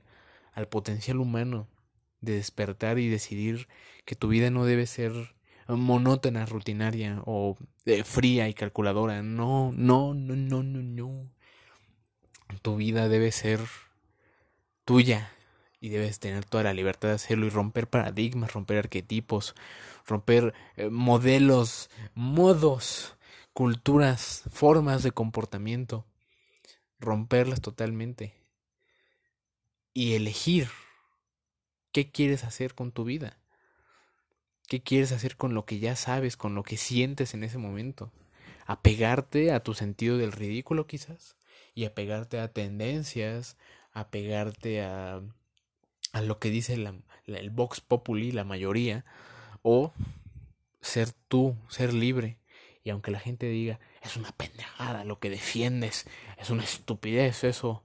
al 0.52 0.68
potencial 0.68 1.18
humano 1.18 1.66
de 2.20 2.34
despertar 2.34 2.98
y 2.98 3.08
decidir 3.08 3.66
que 4.04 4.16
tu 4.16 4.28
vida 4.28 4.50
no 4.50 4.66
debe 4.66 4.84
ser 4.84 5.33
monótona, 5.68 6.46
rutinaria 6.46 7.22
o 7.24 7.56
eh, 7.86 8.04
fría 8.04 8.48
y 8.48 8.54
calculadora. 8.54 9.22
No, 9.22 9.72
no, 9.72 10.14
no, 10.14 10.36
no, 10.36 10.62
no, 10.62 10.82
no. 10.82 11.30
Tu 12.62 12.76
vida 12.76 13.08
debe 13.08 13.32
ser 13.32 13.60
tuya 14.84 15.32
y 15.80 15.88
debes 15.88 16.18
tener 16.18 16.44
toda 16.44 16.64
la 16.64 16.74
libertad 16.74 17.08
de 17.08 17.14
hacerlo 17.14 17.46
y 17.46 17.50
romper 17.50 17.88
paradigmas, 17.88 18.52
romper 18.52 18.78
arquetipos, 18.78 19.54
romper 20.06 20.54
eh, 20.76 20.88
modelos, 20.88 21.90
modos 22.14 23.16
culturas, 23.52 24.44
formas 24.50 25.02
de 25.02 25.12
comportamiento, 25.12 26.06
romperlas 26.98 27.60
totalmente 27.60 28.34
y 29.92 30.14
elegir 30.14 30.68
qué 31.92 32.10
quieres 32.10 32.44
hacer 32.44 32.74
con 32.74 32.90
tu 32.90 33.04
vida, 33.04 33.38
qué 34.68 34.82
quieres 34.82 35.12
hacer 35.12 35.36
con 35.36 35.54
lo 35.54 35.64
que 35.64 35.78
ya 35.78 35.96
sabes, 35.96 36.36
con 36.36 36.54
lo 36.54 36.62
que 36.62 36.76
sientes 36.76 37.34
en 37.34 37.44
ese 37.44 37.58
momento, 37.58 38.10
apegarte 38.66 39.52
a 39.52 39.60
tu 39.60 39.74
sentido 39.74 40.18
del 40.18 40.32
ridículo 40.32 40.86
quizás 40.86 41.36
y 41.74 41.84
apegarte 41.84 42.40
a 42.40 42.48
tendencias, 42.48 43.56
apegarte 43.92 44.82
a, 44.82 45.20
a 46.12 46.20
lo 46.22 46.38
que 46.38 46.50
dice 46.50 46.74
el 47.26 47.50
Vox 47.50 47.80
Populi, 47.80 48.32
la 48.32 48.44
mayoría, 48.44 49.04
o 49.62 49.92
ser 50.80 51.12
tú, 51.28 51.56
ser 51.68 51.92
libre. 51.92 52.38
Y 52.84 52.90
aunque 52.90 53.10
la 53.10 53.18
gente 53.18 53.46
diga, 53.46 53.80
es 54.02 54.16
una 54.16 54.30
pendejada 54.32 55.04
lo 55.04 55.18
que 55.18 55.30
defiendes, 55.30 56.06
es 56.36 56.50
una 56.50 56.64
estupidez 56.64 57.44
eso, 57.44 57.82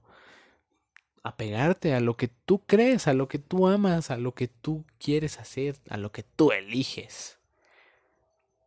apegarte 1.22 1.94
a 1.94 2.00
lo 2.00 2.16
que 2.16 2.28
tú 2.28 2.64
crees, 2.66 3.06
a 3.06 3.14
lo 3.14 3.28
que 3.28 3.38
tú 3.38 3.68
amas, 3.68 4.10
a 4.10 4.16
lo 4.16 4.34
que 4.34 4.48
tú 4.48 4.84
quieres 4.98 5.38
hacer, 5.38 5.76
a 5.88 5.96
lo 5.96 6.12
que 6.12 6.22
tú 6.22 6.52
eliges. 6.52 7.38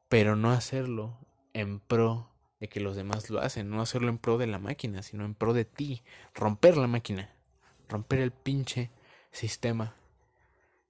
Pero 0.09 0.35
no 0.35 0.51
hacerlo 0.51 1.17
en 1.53 1.79
pro 1.79 2.29
de 2.59 2.69
que 2.69 2.79
los 2.79 2.95
demás 2.95 3.29
lo 3.29 3.39
hacen, 3.41 3.69
no 3.69 3.81
hacerlo 3.81 4.09
en 4.09 4.17
pro 4.17 4.37
de 4.37 4.47
la 4.47 4.59
máquina, 4.59 5.01
sino 5.01 5.25
en 5.25 5.35
pro 5.35 5.53
de 5.53 5.65
ti, 5.65 6.03
romper 6.33 6.77
la 6.77 6.87
máquina, 6.87 7.33
romper 7.89 8.19
el 8.19 8.31
pinche 8.31 8.91
sistema, 9.31 9.95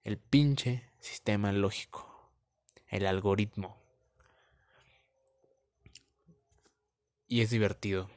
el 0.04 0.18
pinche 0.18 0.84
sistema 1.00 1.52
lógico, 1.52 2.30
el 2.88 3.08
algoritmo. 3.08 3.78
Y 7.28 7.42
es 7.42 7.50
divertido 7.50 8.10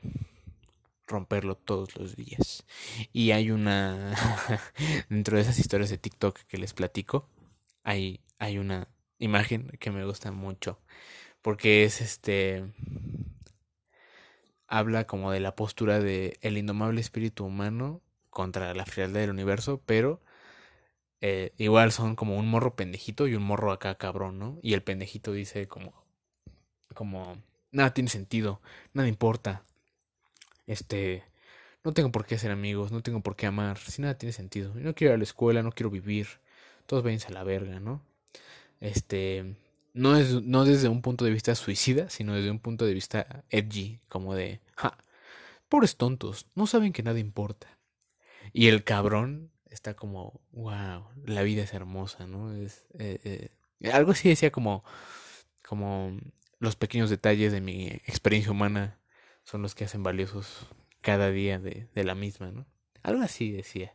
romperlo 1.07 1.57
todos 1.57 1.97
los 1.97 2.17
días. 2.17 2.65
Y 3.13 3.31
hay 3.31 3.51
una, 3.51 4.15
dentro 5.09 5.37
de 5.37 5.43
esas 5.43 5.59
historias 5.59 5.91
de 5.91 5.99
TikTok 5.99 6.39
que 6.41 6.59
les 6.59 6.75
platico, 6.75 7.29
hay, 7.83 8.21
hay 8.39 8.59
una 8.59 8.89
imagen 9.19 9.69
que 9.81 9.91
me 9.91 10.05
gusta 10.05 10.33
mucho, 10.33 10.81
porque 11.43 11.85
es 11.85 12.01
este, 12.01 12.65
habla 14.67 15.07
como 15.07 15.31
de 15.31 15.41
la 15.41 15.55
postura 15.55 16.01
de 16.01 16.39
el 16.43 16.59
indomable 16.59 17.01
espíritu 17.01 17.45
humano 17.45 18.03
contra 18.31 18.75
la 18.75 18.87
frialdad 18.87 19.21
del 19.21 19.31
universo, 19.31 19.83
pero 19.87 20.21
eh, 21.21 21.53
igual 21.57 21.93
son 21.93 22.17
como 22.17 22.37
un 22.37 22.49
morro 22.49 22.77
pendejito 22.77 23.27
y 23.27 23.35
un 23.35 23.43
morro 23.43 23.73
acá 23.73 23.97
cabrón, 23.97 24.39
¿no? 24.39 24.59
Y 24.63 24.75
el 24.75 24.83
pendejito 24.83 25.33
dice 25.33 25.67
como, 25.69 25.95
como, 26.95 27.43
nada 27.71 27.95
tiene 27.95 28.11
sentido, 28.11 28.61
nada 28.93 29.09
importa, 29.09 29.65
este, 30.67 31.25
no 31.85 31.93
tengo 31.93 32.11
por 32.11 32.27
qué 32.27 32.39
ser 32.39 32.51
amigos, 32.51 32.93
no 32.93 33.03
tengo 33.03 33.21
por 33.21 33.37
qué 33.37 33.47
amar, 33.47 33.79
si 33.79 34.03
nada 34.03 34.19
tiene 34.19 34.33
sentido. 34.33 34.73
no 34.75 34.95
quiero 34.95 35.13
ir 35.13 35.15
a 35.15 35.19
la 35.19 35.25
escuela, 35.25 35.63
no 35.63 35.73
quiero 35.73 35.91
vivir, 35.91 36.27
todos 36.87 37.03
váyanse 37.05 37.29
a 37.29 37.33
la 37.33 37.45
verga, 37.45 37.81
¿no? 37.81 38.03
Este, 38.81 39.57
no 39.95 40.17
es 40.17 40.43
no 40.43 40.65
desde 40.65 40.89
un 40.89 41.03
punto 41.03 41.25
de 41.25 41.31
vista 41.31 41.55
suicida, 41.55 42.11
sino 42.11 42.35
desde 42.35 42.51
un 42.51 42.59
punto 42.59 42.85
de 42.87 42.95
vista 42.95 43.45
edgy, 43.51 44.01
como 44.09 44.35
de, 44.35 44.61
ja, 44.77 44.99
pobres 45.69 45.97
tontos, 45.97 46.47
no 46.55 46.67
saben 46.67 46.93
que 46.93 47.03
nada 47.03 47.19
importa. 47.19 47.79
Y 48.53 48.69
el 48.69 48.85
cabrón 48.85 49.51
está 49.71 49.95
como, 49.95 50.41
wow, 50.53 51.07
la 51.25 51.43
vida 51.43 51.63
es 51.63 51.75
hermosa, 51.75 52.27
¿no? 52.27 52.55
Es 52.55 52.85
eh, 52.99 53.51
eh, 53.81 53.91
algo 53.93 54.13
así 54.13 54.29
decía 54.29 54.51
como, 54.51 54.85
como 55.67 56.19
los 56.59 56.77
pequeños 56.77 57.11
detalles 57.11 57.53
de 57.53 57.61
mi 57.61 57.87
experiencia 58.07 58.53
humana 58.53 58.99
son 59.47 59.63
los 59.63 59.77
que 59.77 59.85
hacen 59.85 60.03
valiosos 60.03 60.67
cada 61.01 61.31
día 61.31 61.61
de, 61.61 61.89
de 61.95 62.05
la 62.05 62.17
misma, 62.17 62.51
¿no? 62.51 62.67
Algo 63.05 63.23
así 63.23 63.53
decía. 63.53 63.95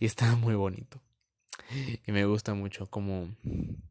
Y 0.00 0.04
estaba 0.04 0.34
muy 0.34 0.56
bonito. 0.56 1.00
Y 2.04 2.10
me 2.10 2.24
gusta 2.24 2.54
mucho 2.54 2.90
como 2.90 3.28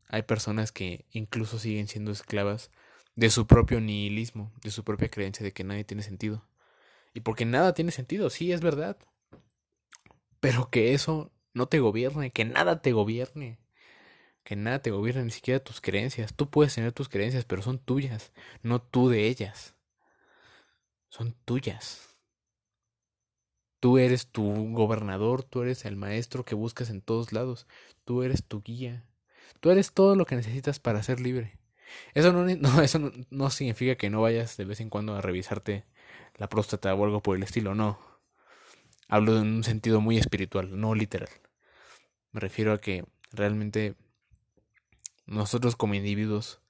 hay 0.09 0.23
personas 0.23 0.73
que 0.73 1.05
incluso 1.11 1.57
siguen 1.57 1.87
siendo 1.87 2.11
esclavas 2.11 2.69
de 3.15 3.29
su 3.29 3.47
propio 3.47 3.79
nihilismo, 3.79 4.51
de 4.61 4.71
su 4.71 4.83
propia 4.83 5.09
creencia 5.09 5.41
de 5.41 5.53
que 5.53 5.63
nadie 5.63 5.85
tiene 5.85 6.03
sentido. 6.03 6.45
Y 7.13 7.21
porque 7.21 7.45
nada 7.45 7.73
tiene 7.73 7.91
sentido, 7.91 8.29
sí, 8.29 8.51
es 8.51 8.59
verdad. 8.59 8.97
Pero 10.41 10.69
que 10.69 10.93
eso 10.93 11.31
no 11.53 11.67
te 11.67 11.79
gobierne, 11.79 12.31
que 12.31 12.43
nada 12.43 12.81
te 12.81 12.91
gobierne. 12.91 13.57
Que 14.43 14.57
nada 14.57 14.81
te 14.81 14.91
gobierne, 14.91 15.23
ni 15.23 15.31
siquiera 15.31 15.63
tus 15.63 15.79
creencias. 15.79 16.33
Tú 16.33 16.49
puedes 16.49 16.75
tener 16.75 16.91
tus 16.91 17.07
creencias, 17.07 17.45
pero 17.45 17.61
son 17.61 17.79
tuyas, 17.79 18.33
no 18.63 18.81
tú 18.81 19.07
de 19.07 19.27
ellas 19.27 19.75
son 21.09 21.35
tuyas. 21.45 22.15
Tú 23.79 23.97
eres 23.97 24.27
tu 24.27 24.73
gobernador, 24.73 25.43
tú 25.43 25.61
eres 25.61 25.85
el 25.85 25.95
maestro 25.95 26.45
que 26.45 26.55
buscas 26.55 26.89
en 26.89 27.01
todos 27.01 27.31
lados, 27.31 27.67
tú 28.05 28.23
eres 28.23 28.43
tu 28.43 28.61
guía, 28.61 29.05
tú 29.59 29.71
eres 29.71 29.93
todo 29.93 30.15
lo 30.15 30.25
que 30.25 30.35
necesitas 30.35 30.79
para 30.79 31.03
ser 31.03 31.19
libre. 31.19 31.59
Eso 32.13 32.33
no, 32.33 32.47
eso 32.81 33.11
no, 33.29 33.49
significa 33.49 33.95
que 33.95 34.09
no 34.09 34.21
vayas 34.21 34.57
de 34.57 34.65
vez 34.65 34.79
en 34.81 34.89
cuando 34.89 35.15
a 35.15 35.21
revisarte 35.21 35.85
la 36.37 36.49
próstata 36.49 36.93
o 36.93 37.05
algo 37.05 37.21
por 37.21 37.37
el 37.37 37.43
estilo, 37.43 37.73
no. 37.73 37.99
Hablo 39.07 39.37
en 39.37 39.47
un 39.47 39.63
sentido 39.63 40.01
muy 40.01 40.17
espiritual, 40.17 40.79
no 40.79 40.93
literal. 40.93 41.29
Me 42.31 42.41
refiero 42.41 42.73
a 42.73 42.79
que 42.79 43.05
realmente 43.31 43.95
nosotros 45.25 45.75
como 45.75 45.95
individuos 45.95 46.61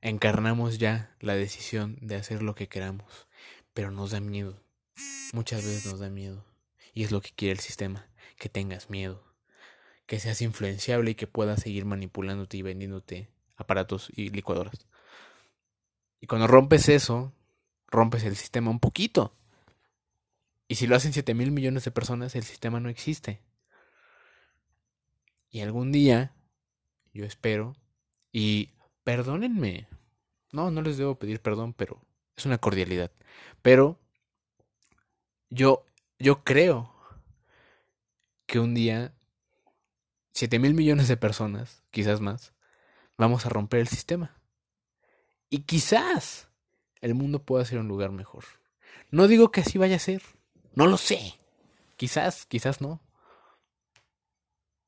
encarnamos 0.00 0.78
ya 0.78 1.16
la 1.20 1.34
decisión 1.34 1.96
de 2.00 2.16
hacer 2.16 2.42
lo 2.42 2.54
que 2.54 2.68
queramos 2.68 3.27
pero 3.78 3.92
nos 3.92 4.10
da 4.10 4.18
miedo. 4.18 4.60
Muchas 5.32 5.64
veces 5.64 5.86
nos 5.86 6.00
da 6.00 6.10
miedo. 6.10 6.44
Y 6.94 7.04
es 7.04 7.12
lo 7.12 7.20
que 7.20 7.30
quiere 7.30 7.52
el 7.52 7.60
sistema, 7.60 8.08
que 8.36 8.48
tengas 8.48 8.90
miedo, 8.90 9.22
que 10.06 10.18
seas 10.18 10.42
influenciable 10.42 11.12
y 11.12 11.14
que 11.14 11.28
puedas 11.28 11.60
seguir 11.60 11.84
manipulándote 11.84 12.56
y 12.56 12.62
vendiéndote 12.62 13.30
aparatos 13.54 14.10
y 14.16 14.30
licuadoras. 14.30 14.88
Y 16.20 16.26
cuando 16.26 16.48
rompes 16.48 16.88
eso, 16.88 17.32
rompes 17.86 18.24
el 18.24 18.34
sistema 18.34 18.68
un 18.68 18.80
poquito. 18.80 19.32
Y 20.66 20.74
si 20.74 20.88
lo 20.88 20.96
hacen 20.96 21.12
7 21.12 21.32
mil 21.34 21.52
millones 21.52 21.84
de 21.84 21.92
personas, 21.92 22.34
el 22.34 22.42
sistema 22.42 22.80
no 22.80 22.88
existe. 22.88 23.40
Y 25.50 25.60
algún 25.60 25.92
día, 25.92 26.34
yo 27.14 27.24
espero, 27.24 27.76
y 28.32 28.70
perdónenme. 29.04 29.86
No, 30.50 30.72
no 30.72 30.82
les 30.82 30.96
debo 30.96 31.16
pedir 31.16 31.40
perdón, 31.40 31.74
pero 31.74 32.07
es 32.38 32.46
una 32.46 32.58
cordialidad. 32.58 33.10
Pero 33.62 33.98
yo, 35.50 35.84
yo 36.18 36.44
creo 36.44 36.94
que 38.46 38.58
un 38.58 38.74
día 38.74 39.14
7 40.32 40.58
mil 40.58 40.74
millones 40.74 41.08
de 41.08 41.16
personas, 41.16 41.82
quizás 41.90 42.20
más, 42.20 42.54
vamos 43.16 43.44
a 43.44 43.48
romper 43.48 43.80
el 43.80 43.88
sistema. 43.88 44.40
Y 45.50 45.62
quizás 45.62 46.48
el 47.00 47.14
mundo 47.14 47.44
pueda 47.44 47.64
ser 47.64 47.78
un 47.78 47.88
lugar 47.88 48.10
mejor. 48.10 48.44
No 49.10 49.26
digo 49.26 49.50
que 49.50 49.62
así 49.62 49.78
vaya 49.78 49.96
a 49.96 50.00
ser, 50.00 50.22
no 50.74 50.86
lo 50.86 50.96
sé. 50.96 51.34
Quizás, 51.96 52.46
quizás 52.46 52.80
no. 52.80 53.00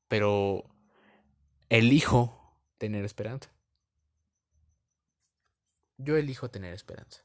Pero 0.07 0.63
elijo 1.69 2.55
tener 2.77 3.03
esperanza. 3.03 3.51
Yo 5.97 6.15
elijo 6.17 6.49
tener 6.49 6.73
esperanza. 6.73 7.23